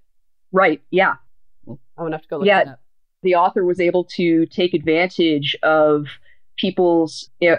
Right. 0.51 0.81
Yeah. 0.91 1.15
I'm 1.67 1.77
gonna 1.97 2.15
have 2.15 2.21
to 2.23 2.27
go 2.29 2.37
look 2.37 2.47
yeah, 2.47 2.75
The 3.21 3.35
author 3.35 3.65
was 3.65 3.79
able 3.79 4.05
to 4.15 4.45
take 4.45 4.73
advantage 4.73 5.57
of 5.61 6.07
people's 6.57 7.29
you 7.39 7.51
know 7.51 7.57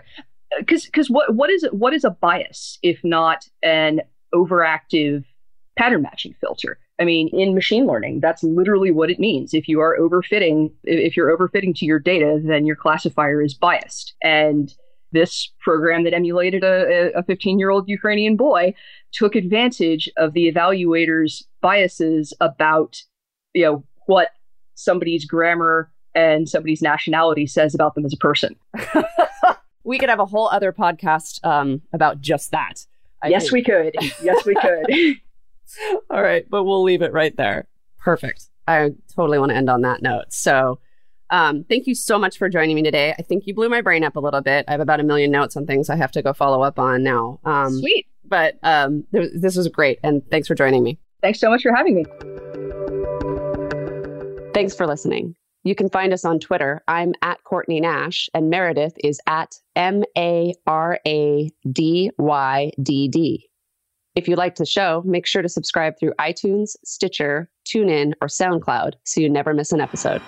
because 0.59 0.85
because 0.87 1.11
what 1.11 1.35
what 1.35 1.51
is 1.51 1.67
what 1.73 1.93
is 1.93 2.05
a 2.05 2.11
bias 2.11 2.79
if 2.83 3.01
not 3.05 3.45
an 3.63 4.01
overactive 4.35 5.25
pattern 5.77 6.03
matching 6.03 6.35
filter. 6.41 6.79
I 7.01 7.05
mean, 7.05 7.29
in 7.33 7.55
machine 7.55 7.87
learning, 7.87 8.21
that's 8.21 8.43
literally 8.45 8.93
what 8.93 9.11
it 9.11 9.19
means. 9.19 9.53
If 9.53 9.67
you 9.67 9.81
are 9.81 9.99
overfitting, 9.99 10.73
if 10.85 11.17
you're 11.17 11.37
overfitting 11.37 11.75
to 11.77 11.85
your 11.85 11.99
data, 11.99 12.41
then 12.45 12.67
your 12.67 12.77
classifier 12.77 13.43
is 13.43 13.55
biased. 13.55 14.15
And 14.23 14.73
this 15.11 15.51
program 15.61 16.05
that 16.05 16.15
emulated 16.15 16.63
a 16.65 17.23
15 17.27 17.59
year 17.59 17.71
old 17.71 17.89
Ukrainian 17.89 18.37
boy 18.37 18.75
took 19.13 19.35
advantage 19.35 20.09
of 20.17 20.33
the 20.33 20.51
evaluator's 20.51 21.47
biases 21.61 22.33
about, 22.41 22.97
you 23.55 23.65
know, 23.65 23.85
what 24.07 24.31
somebody's 24.75 25.25
grammar 25.25 25.91
and 26.15 26.49
somebody's 26.49 26.83
nationality 26.83 27.47
says 27.47 27.75
about 27.75 27.95
them 27.95 28.05
as 28.05 28.13
a 28.13 28.17
person. 28.17 28.57
we 29.85 29.99
could 29.99 30.09
have 30.09 30.21
a 30.21 30.27
whole 30.27 30.49
other 30.49 30.73
podcast 30.73 31.45
um, 31.45 31.83
about 31.93 32.21
just 32.21 32.51
that. 32.53 32.87
I 33.23 33.29
yes, 33.29 33.45
think. 33.45 33.53
we 33.53 33.63
could. 33.63 33.95
Yes, 34.23 34.45
we 34.45 34.55
could. 34.55 34.87
All 36.11 36.23
right, 36.23 36.49
but 36.49 36.65
we'll 36.65 36.83
leave 36.83 37.03
it 37.03 37.13
right 37.13 37.37
there. 37.37 37.67
Perfect. 37.99 38.47
I 38.67 38.91
totally 39.15 39.39
want 39.39 39.51
to 39.51 39.57
end 39.57 39.69
on 39.69 39.83
that 39.83 40.03
note. 40.03 40.27
So, 40.31 40.79
um, 41.31 41.65
thank 41.65 41.87
you 41.87 41.95
so 41.95 42.19
much 42.19 42.39
for 42.39 42.49
joining 42.49 42.77
me 42.77 42.83
today. 42.83 43.15
I 43.19 43.23
think 43.23 43.47
you 43.47 43.55
blew 43.55 43.69
my 43.69 43.81
brain 43.81 44.05
up 44.05 44.17
a 44.17 44.21
little 44.21 44.41
bit. 44.41 44.65
I 44.69 44.73
have 44.73 44.81
about 44.81 45.01
a 45.01 45.03
million 45.03 45.31
notes 45.31 45.57
on 45.57 45.67
things 45.67 45.91
I 45.91 45.97
have 45.97 46.13
to 46.13 46.23
go 46.23 46.33
follow 46.33 46.63
up 46.63 46.79
on 46.79 47.03
now. 47.03 47.41
Um, 47.45 47.79
Sweet. 47.81 48.07
But 48.25 48.59
um, 48.63 49.05
th- 49.13 49.33
this 49.35 49.57
was 49.57 49.69
great, 49.69 49.99
and 50.03 50.23
thanks 50.31 50.49
for 50.49 50.55
joining 50.55 50.83
me. 50.83 50.99
Thanks 51.21 51.41
so 51.41 51.51
much 51.51 51.63
for 51.63 51.75
having 51.75 51.95
me. 51.97 52.05
Thanks 54.55 54.75
for 54.75 54.87
listening. 54.87 55.35
You 55.65 55.75
can 55.75 55.89
find 55.89 56.13
us 56.13 56.27
on 56.27 56.39
Twitter. 56.39 56.85
I'm 56.87 57.15
at 57.23 57.43
Courtney 57.45 57.81
Nash, 57.81 58.29
and 58.35 58.51
Meredith 58.51 58.95
is 59.03 59.19
at 59.27 59.59
M 59.75 60.05
A 60.17 60.55
R 60.67 61.01
A 61.07 61.51
D 61.73 62.11
Y 62.19 62.71
D 62.83 63.09
D. 63.09 63.49
If 64.15 64.29
you 64.29 64.37
liked 64.37 64.59
the 64.59 64.67
show, 64.67 65.03
make 65.07 65.27
sure 65.27 65.43
to 65.43 65.49
subscribe 65.49 65.99
through 65.99 66.13
iTunes, 66.21 66.77
Stitcher, 66.85 67.51
TuneIn, 67.67 68.13
or 68.21 68.29
SoundCloud 68.29 68.93
so 69.05 69.21
you 69.21 69.31
never 69.31 69.55
miss 69.55 69.73
an 69.73 69.81
episode. 69.81 70.23